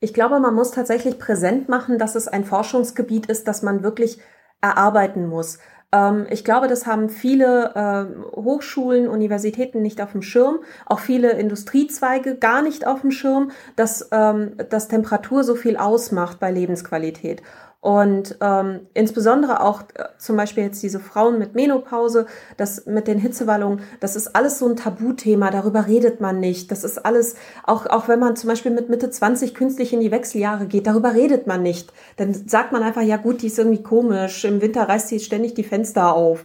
Ich 0.00 0.14
glaube, 0.14 0.38
man 0.38 0.54
muss 0.54 0.70
tatsächlich 0.70 1.18
präsent 1.18 1.68
machen, 1.68 1.98
dass 1.98 2.14
es 2.14 2.28
ein 2.28 2.44
Forschungsgebiet 2.44 3.26
ist, 3.26 3.48
das 3.48 3.62
man 3.62 3.82
wirklich 3.82 4.18
erarbeiten 4.60 5.26
muss. 5.26 5.58
Ähm, 5.92 6.26
ich 6.30 6.44
glaube, 6.44 6.68
das 6.68 6.86
haben 6.86 7.08
viele 7.08 7.72
äh, 7.74 8.36
Hochschulen, 8.36 9.08
Universitäten 9.08 9.82
nicht 9.82 10.00
auf 10.00 10.12
dem 10.12 10.22
Schirm, 10.22 10.60
auch 10.86 10.98
viele 10.98 11.32
Industriezweige 11.32 12.36
gar 12.36 12.62
nicht 12.62 12.86
auf 12.86 13.00
dem 13.00 13.10
Schirm, 13.10 13.50
dass, 13.76 14.08
ähm, 14.12 14.52
dass 14.70 14.88
Temperatur 14.88 15.44
so 15.44 15.54
viel 15.54 15.76
ausmacht 15.76 16.38
bei 16.40 16.50
Lebensqualität. 16.50 17.42
Und 17.80 18.36
ähm, 18.40 18.80
insbesondere 18.92 19.62
auch 19.62 19.82
äh, 19.94 20.04
zum 20.18 20.36
Beispiel 20.36 20.64
jetzt 20.64 20.82
diese 20.82 20.98
Frauen 20.98 21.38
mit 21.38 21.54
Menopause, 21.54 22.26
das 22.56 22.86
mit 22.86 23.06
den 23.06 23.18
Hitzewallungen, 23.18 23.82
das 24.00 24.16
ist 24.16 24.34
alles 24.34 24.58
so 24.58 24.68
ein 24.68 24.74
Tabuthema, 24.74 25.50
darüber 25.50 25.86
redet 25.86 26.20
man 26.20 26.40
nicht. 26.40 26.72
Das 26.72 26.82
ist 26.82 26.98
alles, 26.98 27.36
auch, 27.62 27.86
auch 27.86 28.08
wenn 28.08 28.18
man 28.18 28.34
zum 28.34 28.48
Beispiel 28.48 28.72
mit 28.72 28.88
Mitte 28.88 29.10
20 29.10 29.54
künstlich 29.54 29.92
in 29.92 30.00
die 30.00 30.10
Wechseljahre 30.10 30.66
geht, 30.66 30.88
darüber 30.88 31.14
redet 31.14 31.46
man 31.46 31.62
nicht. 31.62 31.92
Dann 32.16 32.34
sagt 32.34 32.72
man 32.72 32.82
einfach, 32.82 33.02
ja 33.02 33.16
gut, 33.16 33.42
die 33.42 33.46
ist 33.46 33.58
irgendwie 33.58 33.82
komisch, 33.82 34.44
im 34.44 34.60
Winter 34.60 34.88
reißt 34.88 35.08
sie 35.08 35.20
ständig 35.20 35.54
die 35.54 35.62
Fenster 35.62 36.14
auf. 36.14 36.44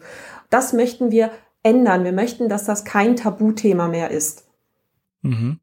Das 0.51 0.71
möchten 0.71 1.09
wir 1.09 1.31
ändern. 1.63 2.03
Wir 2.03 2.11
möchten, 2.11 2.47
dass 2.47 2.65
das 2.65 2.85
kein 2.85 3.15
Tabuthema 3.15 3.87
mehr 3.87 4.11
ist. 4.11 4.45
Mhm. 5.23 5.59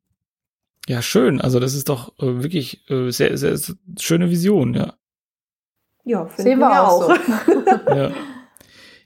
Ja, 0.89 1.01
schön. 1.01 1.41
Also 1.41 1.61
das 1.61 1.75
ist 1.75 1.89
doch 1.89 2.19
äh, 2.19 2.43
wirklich 2.43 2.91
äh, 2.91 3.11
sehr, 3.11 3.39
sehr, 3.39 3.57
sehr 3.57 3.77
schöne 4.01 4.31
Vision, 4.31 4.75
ja. 4.75 4.95
Ja, 6.11 6.29
sehen 6.37 6.59
wir, 6.59 6.69
wir 6.69 6.83
auch. 6.83 7.03
So. 7.05 7.95
ja. 7.95 8.11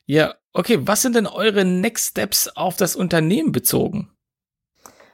ja, 0.06 0.34
okay. 0.54 0.78
Was 0.80 1.02
sind 1.02 1.16
denn 1.16 1.26
eure 1.26 1.66
Next 1.66 2.12
Steps 2.12 2.48
auf 2.48 2.76
das 2.76 2.96
Unternehmen 2.96 3.52
bezogen? 3.52 4.10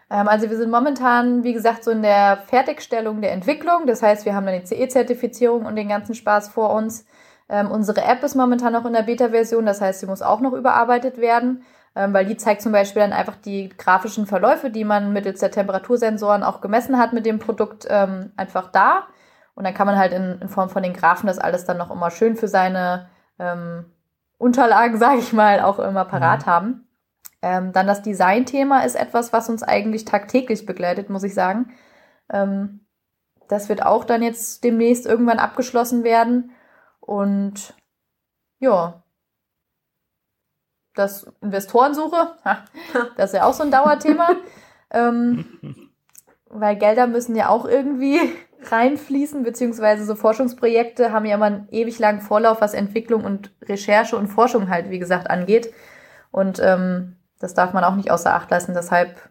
Ähm, 0.09 0.29
also 0.29 0.49
wir 0.49 0.57
sind 0.57 0.71
momentan, 0.71 1.43
wie 1.43 1.53
gesagt, 1.53 1.83
so 1.83 1.91
in 1.91 2.03
der 2.03 2.45
Fertigstellung 2.47 3.21
der 3.21 3.33
Entwicklung. 3.33 3.89
Das 3.89 4.05
heißt, 4.05 4.25
wir 4.25 4.37
haben 4.37 4.47
dann 4.47 4.61
die 4.61 4.67
CE-Zertifizierung 4.67 5.67
und 5.67 5.75
den 5.75 5.89
ganzen 5.89 6.15
Spaß 6.15 6.51
vor 6.51 6.73
uns. 6.73 7.07
Ähm, 7.49 7.73
unsere 7.73 8.03
App 8.03 8.23
ist 8.23 8.37
momentan 8.37 8.73
noch 8.73 8.87
in 8.87 8.93
der 8.93 9.03
Beta-Version, 9.03 9.67
das 9.67 9.81
heißt, 9.81 9.99
sie 9.99 10.07
muss 10.07 10.23
auch 10.23 10.39
noch 10.39 10.53
überarbeitet 10.53 11.19
werden, 11.19 11.65
ähm, 11.97 12.15
weil 12.15 12.25
die 12.25 12.37
zeigt 12.37 12.63
zum 12.63 12.71
Beispiel 12.71 13.03
dann 13.03 13.13
einfach 13.13 13.35
die 13.35 13.71
grafischen 13.71 14.27
Verläufe, 14.27 14.71
die 14.71 14.85
man 14.85 15.13
mittels 15.13 15.41
der 15.41 15.51
Temperatursensoren 15.51 16.45
auch 16.45 16.61
gemessen 16.61 16.97
hat 16.99 17.13
mit 17.13 17.27
dem 17.27 17.41
Produkt, 17.41 17.89
ähm, 17.91 18.31
einfach 18.37 18.71
da. 18.71 19.09
Und 19.61 19.65
dann 19.65 19.75
kann 19.75 19.87
man 19.87 19.99
halt 19.99 20.15
in, 20.15 20.41
in 20.41 20.49
Form 20.49 20.71
von 20.71 20.83
den 20.83 20.95
Graphen 20.95 21.27
das 21.27 21.39
alles 21.39 21.67
dann 21.67 21.77
noch 21.77 21.91
immer 21.91 22.11
schön 22.11 22.35
für 22.35 22.49
seine 22.49 23.11
ähm, 23.39 23.85
Unterlagen, 24.39 24.97
sage 24.99 25.19
ich 25.19 25.35
mal, 25.35 25.61
auch 25.61 25.79
immer 25.79 26.07
parat 26.07 26.47
mhm. 26.47 26.51
haben. 26.51 26.89
Ähm, 27.43 27.73
dann 27.75 27.87
das 27.87 28.01
Design-Thema 28.01 28.87
ist 28.87 28.95
etwas, 28.95 29.35
was 29.35 29.51
uns 29.51 29.63
eigentlich 29.63 30.07
tagtäglich 30.07 30.65
begleitet, 30.65 31.11
muss 31.11 31.25
ich 31.25 31.35
sagen. 31.35 31.75
Ähm, 32.33 32.87
das 33.49 33.69
wird 33.69 33.85
auch 33.85 34.05
dann 34.07 34.23
jetzt 34.23 34.65
demnächst 34.65 35.05
irgendwann 35.05 35.39
abgeschlossen 35.39 36.05
werden. 36.05 36.53
Und 37.01 37.75
ja, 38.61 39.03
das 40.95 41.31
Investorensuche, 41.43 42.35
das 43.19 43.33
ist 43.35 43.37
ja 43.37 43.45
auch 43.45 43.53
so 43.53 43.63
ein 43.65 43.71
Dauerthema. 43.71 44.31
ähm, 44.91 45.45
weil 46.47 46.77
Gelder 46.77 47.07
müssen 47.07 47.37
ja 47.37 47.51
auch 47.51 47.67
irgendwie 47.67 48.19
reinfließen, 48.71 49.43
beziehungsweise 49.43 50.05
so 50.05 50.15
Forschungsprojekte 50.15 51.13
haben 51.13 51.25
ja 51.25 51.35
immer 51.35 51.47
einen 51.47 51.69
ewig 51.71 51.99
langen 51.99 52.21
Vorlauf, 52.21 52.61
was 52.61 52.75
Entwicklung 52.75 53.25
und 53.25 53.51
Recherche 53.63 54.17
und 54.17 54.29
Forschung 54.29 54.69
halt, 54.69 54.91
wie 54.91 54.99
gesagt, 54.99 55.31
angeht. 55.31 55.73
Und 56.31 56.61
ähm, 56.61 57.17
das 57.39 57.55
darf 57.55 57.73
man 57.73 57.85
auch 57.85 57.97
nicht 57.97 58.11
außer 58.11 58.35
Acht 58.35 58.51
lassen. 58.51 58.75
Deshalb 58.75 59.31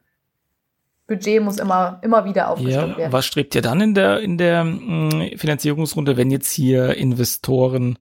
Budget 1.08 1.42
muss 1.42 1.58
immer, 1.58 2.00
immer 2.04 2.26
wieder 2.26 2.50
aufgestockt 2.50 2.92
ja, 2.92 2.98
werden. 2.98 3.12
Was 3.12 3.26
strebt 3.26 3.56
ihr 3.56 3.62
dann 3.62 3.82
in 3.82 3.94
der, 3.94 4.20
in 4.20 4.38
der 4.38 4.64
mh, 4.64 5.16
mm, 5.16 5.38
Finanzierungsrunde, 5.38 6.18
wenn 6.18 6.32
jetzt 6.32 6.52
hier 6.52 6.96
Investoren 6.96 7.98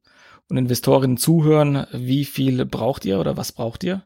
und 0.49 0.57
Investorinnen 0.57 1.17
zuhören? 1.17 1.87
Wie 1.93 2.25
viel 2.25 2.65
braucht 2.67 3.05
ihr 3.05 3.19
oder 3.19 3.37
was 3.37 3.53
braucht 3.53 3.83
ihr? 3.85 4.03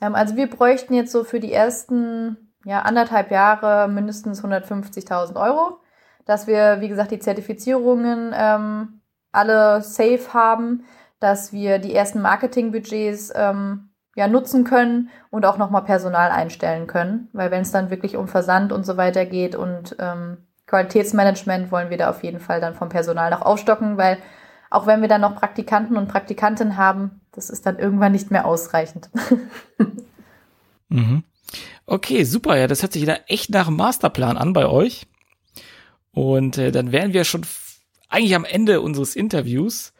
Ähm, 0.00 0.14
also 0.14 0.36
wir 0.36 0.48
bräuchten 0.48 0.94
jetzt 0.94 1.12
so 1.12 1.24
für 1.24 1.40
die 1.40 1.52
ersten 1.52 2.36
ja, 2.64 2.82
anderthalb 2.82 3.30
Jahre 3.30 3.88
mindestens 3.88 4.42
150.000 4.42 5.40
Euro 5.40 5.80
dass 6.28 6.46
wir, 6.46 6.82
wie 6.82 6.88
gesagt, 6.88 7.10
die 7.10 7.18
Zertifizierungen 7.18 8.34
ähm, 8.36 9.00
alle 9.32 9.80
safe 9.80 10.34
haben, 10.34 10.84
dass 11.20 11.54
wir 11.54 11.78
die 11.78 11.94
ersten 11.94 12.20
Marketingbudgets 12.20 13.32
ähm, 13.34 13.88
ja, 14.14 14.28
nutzen 14.28 14.64
können 14.64 15.08
und 15.30 15.46
auch 15.46 15.56
nochmal 15.56 15.84
Personal 15.84 16.30
einstellen 16.30 16.86
können. 16.86 17.28
Weil 17.32 17.50
wenn 17.50 17.62
es 17.62 17.72
dann 17.72 17.88
wirklich 17.88 18.14
um 18.16 18.28
Versand 18.28 18.72
und 18.72 18.84
so 18.84 18.98
weiter 18.98 19.24
geht 19.24 19.56
und 19.56 19.96
ähm, 19.98 20.36
Qualitätsmanagement, 20.66 21.72
wollen 21.72 21.88
wir 21.88 21.96
da 21.96 22.10
auf 22.10 22.22
jeden 22.22 22.40
Fall 22.40 22.60
dann 22.60 22.74
vom 22.74 22.90
Personal 22.90 23.30
noch 23.30 23.40
aufstocken, 23.40 23.96
weil 23.96 24.18
auch 24.68 24.86
wenn 24.86 25.00
wir 25.00 25.08
dann 25.08 25.22
noch 25.22 25.34
Praktikanten 25.34 25.96
und 25.96 26.08
Praktikanten 26.08 26.76
haben, 26.76 27.22
das 27.32 27.48
ist 27.48 27.64
dann 27.64 27.78
irgendwann 27.78 28.12
nicht 28.12 28.30
mehr 28.30 28.44
ausreichend. 28.44 29.08
mhm. 30.90 31.24
Okay, 31.86 32.24
super. 32.24 32.58
Ja, 32.58 32.66
das 32.66 32.82
hört 32.82 32.92
sich 32.92 33.06
da 33.06 33.16
echt 33.28 33.48
nach 33.48 33.68
einem 33.68 33.78
Masterplan 33.78 34.36
an 34.36 34.52
bei 34.52 34.66
euch. 34.66 35.06
Und 36.18 36.58
äh, 36.58 36.72
dann 36.72 36.90
wären 36.90 37.12
wir 37.12 37.22
schon 37.22 37.42
eigentlich 38.08 38.34
am 38.34 38.44
Ende 38.44 38.80
unseres 38.80 39.14
Interviews. 39.14 39.92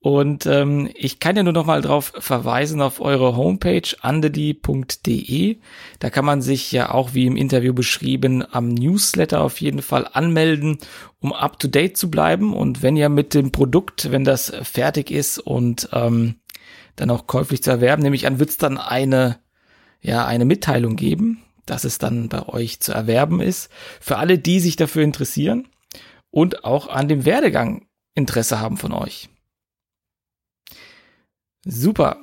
Und 0.00 0.44
ähm, 0.44 0.90
ich 0.92 1.18
kann 1.18 1.34
ja 1.34 1.42
nur 1.42 1.54
noch 1.54 1.64
mal 1.64 1.80
drauf 1.80 2.12
verweisen 2.18 2.82
auf 2.82 3.00
eure 3.00 3.36
Homepage 3.36 3.88
andeli.de. 4.02 5.60
Da 5.98 6.10
kann 6.10 6.26
man 6.26 6.42
sich 6.42 6.72
ja 6.72 6.92
auch 6.92 7.14
wie 7.14 7.24
im 7.24 7.38
Interview 7.38 7.72
beschrieben 7.72 8.44
am 8.52 8.68
Newsletter 8.68 9.40
auf 9.40 9.62
jeden 9.62 9.80
Fall 9.80 10.06
anmelden, 10.12 10.76
um 11.20 11.32
up 11.32 11.58
to 11.58 11.68
date 11.68 11.96
zu 11.96 12.10
bleiben. 12.10 12.52
Und 12.52 12.82
wenn 12.82 12.94
ihr 12.94 13.08
mit 13.08 13.32
dem 13.32 13.50
Produkt, 13.50 14.12
wenn 14.12 14.24
das 14.24 14.52
fertig 14.64 15.10
ist 15.10 15.38
und 15.38 15.88
ähm, 15.94 16.34
dann 16.96 17.08
auch 17.08 17.26
käuflich 17.26 17.62
zu 17.62 17.70
erwerben, 17.70 18.02
nämlich 18.02 18.26
an, 18.26 18.38
wird 18.38 18.50
es 18.50 18.58
dann 18.58 18.76
eine 18.76 19.38
ja 20.02 20.26
eine 20.26 20.44
Mitteilung 20.44 20.96
geben 20.96 21.42
dass 21.66 21.84
es 21.84 21.98
dann 21.98 22.28
bei 22.28 22.48
euch 22.48 22.80
zu 22.80 22.92
erwerben 22.92 23.40
ist. 23.40 23.70
Für 24.00 24.18
alle, 24.18 24.38
die 24.38 24.60
sich 24.60 24.76
dafür 24.76 25.02
interessieren 25.02 25.68
und 26.30 26.64
auch 26.64 26.88
an 26.88 27.08
dem 27.08 27.24
Werdegang 27.24 27.86
Interesse 28.14 28.60
haben 28.60 28.76
von 28.76 28.92
euch. 28.92 29.28
Super. 31.64 32.18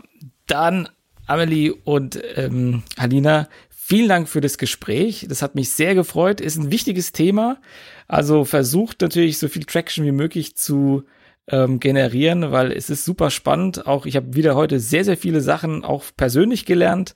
Dann 0.48 0.90
Amelie 1.26 1.72
und 1.84 2.20
ähm, 2.36 2.84
Alina, 2.98 3.48
vielen 3.70 4.10
Dank 4.10 4.28
für 4.28 4.42
das 4.42 4.58
Gespräch. 4.58 5.26
Das 5.30 5.42
hat 5.42 5.56
mich 5.56 5.70
sehr 5.72 5.96
gefreut. 5.96 6.42
Ist 6.42 6.58
ein 6.58 6.72
wichtiges 6.72 7.12
Thema. 7.12 7.62
Also 8.08 8.46
versucht 8.46 9.02
natürlich 9.02 9.38
so 9.38 9.48
viel 9.48 9.64
Traction 9.64 10.06
wie 10.06 10.12
möglich 10.12 10.56
zu 10.56 11.04
ähm, 11.52 11.80
generieren, 11.80 12.52
weil 12.52 12.72
es 12.72 12.90
ist 12.90 13.06
super 13.06 13.30
spannend. 13.30 13.88
Auch 13.88 14.06
ich 14.06 14.16
habe 14.16 14.36
wieder 14.36 14.56
heute 14.56 14.80
sehr, 14.80 15.04
sehr 15.04 15.18
viele 15.18 15.42
Sachen 15.42 15.84
auch 15.84 16.04
persönlich 16.16 16.66
gelernt. 16.66 17.16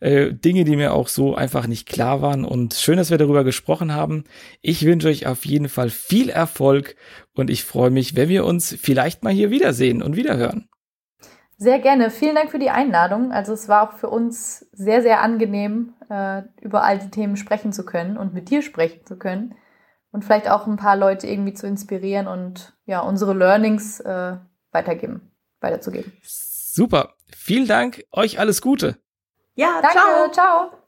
Äh, 0.00 0.32
Dinge, 0.32 0.64
die 0.64 0.76
mir 0.76 0.94
auch 0.94 1.08
so 1.08 1.34
einfach 1.34 1.66
nicht 1.66 1.86
klar 1.86 2.22
waren. 2.22 2.44
Und 2.44 2.74
schön, 2.74 2.96
dass 2.96 3.10
wir 3.10 3.18
darüber 3.18 3.44
gesprochen 3.44 3.94
haben. 3.94 4.24
Ich 4.62 4.84
wünsche 4.84 5.08
euch 5.08 5.26
auf 5.26 5.44
jeden 5.44 5.68
Fall 5.68 5.90
viel 5.90 6.28
Erfolg 6.28 6.96
und 7.34 7.50
ich 7.50 7.64
freue 7.64 7.90
mich, 7.90 8.16
wenn 8.16 8.28
wir 8.28 8.44
uns 8.44 8.76
vielleicht 8.80 9.22
mal 9.22 9.32
hier 9.32 9.50
wiedersehen 9.50 10.02
und 10.02 10.16
wiederhören. 10.16 10.68
Sehr 11.56 11.78
gerne. 11.78 12.10
Vielen 12.10 12.34
Dank 12.34 12.50
für 12.50 12.58
die 12.58 12.70
Einladung. 12.70 13.32
Also 13.32 13.52
es 13.52 13.68
war 13.68 13.88
auch 13.88 13.96
für 13.96 14.10
uns 14.10 14.66
sehr, 14.72 15.02
sehr 15.02 15.20
angenehm, 15.22 15.94
äh, 16.10 16.42
über 16.60 16.82
all 16.82 16.98
die 16.98 17.10
Themen 17.10 17.36
sprechen 17.36 17.72
zu 17.72 17.84
können 17.84 18.16
und 18.16 18.34
mit 18.34 18.50
dir 18.50 18.60
sprechen 18.60 19.06
zu 19.06 19.16
können. 19.16 19.54
Und 20.14 20.24
vielleicht 20.24 20.48
auch 20.48 20.68
ein 20.68 20.76
paar 20.76 20.94
Leute 20.94 21.26
irgendwie 21.26 21.54
zu 21.54 21.66
inspirieren 21.66 22.28
und 22.28 22.72
ja, 22.86 23.00
unsere 23.00 23.34
Learnings 23.34 23.98
äh, 23.98 24.36
weitergeben, 24.70 25.32
weiterzugeben. 25.60 26.12
Super. 26.22 27.14
Vielen 27.36 27.66
Dank. 27.66 28.04
Euch 28.12 28.38
alles 28.38 28.62
Gute. 28.62 28.96
Ja, 29.56 29.82
Danke. 29.82 29.98
ciao. 29.98 30.30
ciao. 30.30 30.83